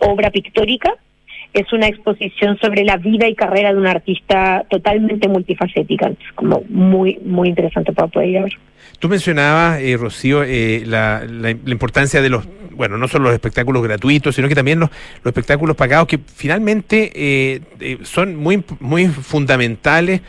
[0.00, 0.92] obra pictórica,
[1.52, 6.08] es una exposición sobre la vida y carrera de un artista totalmente multifacética.
[6.08, 8.52] Es como muy, muy interesante para poder ir a ver.
[8.98, 13.34] Tú mencionabas, eh, Rocío, eh, la, la- la importancia de los, bueno, no solo los
[13.34, 18.62] espectáculos gratuitos, sino que también los, los espectáculos pagados, que finalmente eh, eh, son muy,
[18.80, 20.22] muy fundamentales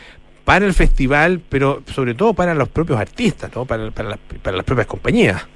[0.43, 3.65] para el festival, pero sobre todo para los propios artistas, ¿no?
[3.65, 5.47] para, para, las, para las propias compañías.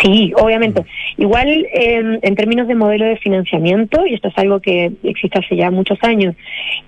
[0.00, 0.84] Sí, obviamente.
[1.18, 5.56] Igual eh, en términos de modelo de financiamiento, y esto es algo que existe hace
[5.56, 6.36] ya muchos años,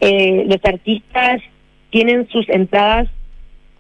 [0.01, 1.43] eh, los artistas
[1.91, 3.09] tienen sus entradas,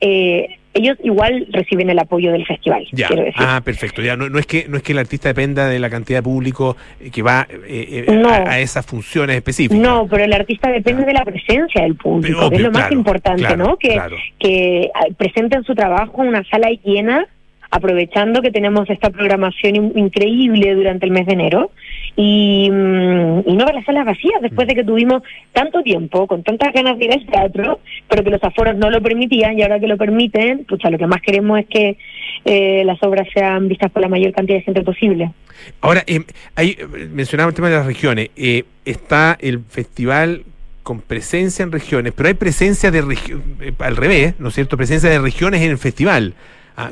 [0.00, 2.86] eh, ellos igual reciben el apoyo del festival.
[2.92, 3.08] Ya.
[3.08, 3.42] quiero decir.
[3.44, 4.02] Ah, perfecto.
[4.02, 6.22] Ya no, no es que no es que el artista dependa de la cantidad de
[6.22, 8.28] público eh, que va eh, eh, No.
[8.28, 9.78] a, a esas funciones específicas.
[9.78, 12.92] No, pero el artista depende de la presencia del público, Obvio, que es lo más
[12.92, 13.76] importante, claro, ¿no?
[13.76, 14.16] Que, claro.
[14.38, 17.26] que ah, presenten su trabajo en una sala llena,
[17.74, 21.70] aprovechando que tenemos esta programación in- increíble durante el mes de enero,
[22.14, 25.22] y, mm, y no ver las salas vacías después de que tuvimos
[25.54, 29.00] tanto tiempo, con tantas ganas de ir al teatro, pero que los aforos no lo
[29.00, 31.96] permitían, y ahora que lo permiten, pucha, lo que más queremos es que
[32.44, 35.30] eh, las obras sean vistas por la mayor cantidad de gente posible.
[35.80, 36.20] Ahora, eh,
[36.54, 36.76] ahí
[37.10, 38.28] mencionaba el tema de las regiones.
[38.36, 40.42] Eh, está el festival
[40.82, 44.76] con presencia en regiones, pero hay presencia de regi- eh, al revés, ¿no es cierto?
[44.76, 46.34] Presencia de regiones en el festival,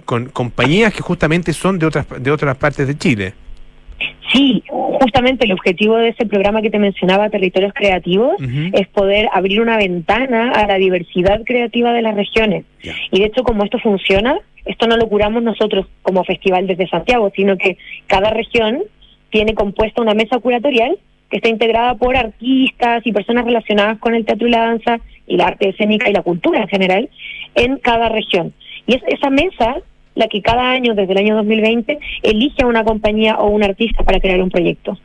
[0.05, 3.35] con compañías que justamente son de otras de otras partes de Chile.
[4.33, 8.35] Sí, justamente el objetivo de ese programa que te mencionaba, Territorios Creativos,
[8.73, 12.65] es poder abrir una ventana a la diversidad creativa de las regiones.
[13.11, 17.33] Y de hecho, como esto funciona, esto no lo curamos nosotros como festival desde Santiago,
[17.35, 17.77] sino que
[18.07, 18.85] cada región
[19.31, 20.99] tiene compuesta una mesa curatorial
[21.31, 25.37] que está integrada por artistas y personas relacionadas con el teatro y la danza y
[25.37, 27.09] la arte escénica y la cultura en general
[27.55, 28.53] en cada región.
[28.87, 29.77] Y es esa mesa
[30.15, 34.05] la que cada año, desde el año 2020, elige a una compañía o un artista
[34.05, 34.99] para crear un proyecto.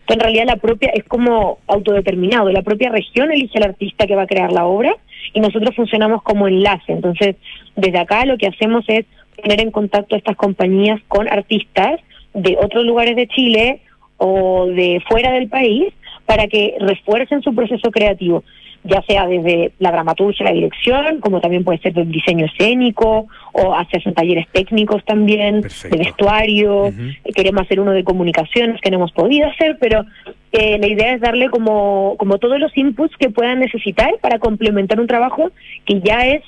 [0.00, 2.50] Entonces, en realidad, la propia es como autodeterminado.
[2.50, 4.94] La propia región elige al artista que va a crear la obra
[5.32, 6.92] y nosotros funcionamos como enlace.
[6.92, 7.36] Entonces,
[7.74, 9.06] desde acá lo que hacemos es
[9.40, 12.00] poner en contacto a estas compañías con artistas
[12.34, 13.80] de otros lugares de Chile
[14.18, 15.92] o de fuera del país
[16.26, 18.44] para que refuercen su proceso creativo,
[18.84, 23.74] ya sea desde la dramaturgia, la dirección, como también puede ser del diseño escénico o
[23.74, 26.92] hacer talleres técnicos también, de vestuario.
[27.34, 30.04] Queremos hacer uno de comunicaciones que no hemos podido hacer, pero
[30.52, 35.00] eh, la idea es darle como, como todos los inputs que puedan necesitar para complementar
[35.00, 35.50] un trabajo
[35.86, 36.42] que ya es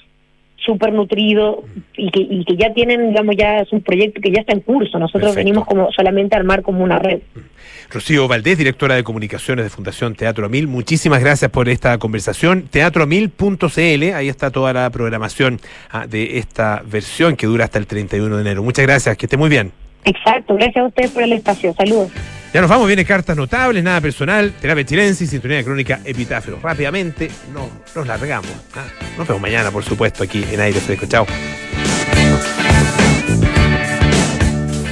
[0.67, 1.65] súper nutrido
[1.97, 4.61] y que, y que ya tienen, digamos, ya es un proyecto que ya está en
[4.61, 4.99] curso.
[4.99, 5.39] Nosotros Perfecto.
[5.39, 7.21] venimos como solamente a armar como una red.
[7.91, 12.63] Rocío Valdés, directora de comunicaciones de Fundación Teatro Mil, muchísimas gracias por esta conversación.
[12.69, 15.61] Teatromil.cl, ahí está toda la programación
[15.91, 18.63] ah, de esta versión que dura hasta el 31 de enero.
[18.63, 19.73] Muchas gracias, que esté muy bien.
[20.05, 21.73] Exacto, gracias a ustedes por el espacio.
[21.75, 22.11] Saludos.
[22.57, 26.59] Ya nos vamos, viene cartas notables, nada personal, terapia chilensis, sintonía crónica, epitafio.
[26.63, 28.51] Rápidamente, no, nos largamos.
[28.75, 28.87] ah.
[29.19, 31.05] Nos vemos mañana, por supuesto, aquí en Aire Fresco.
[31.05, 31.27] Chao.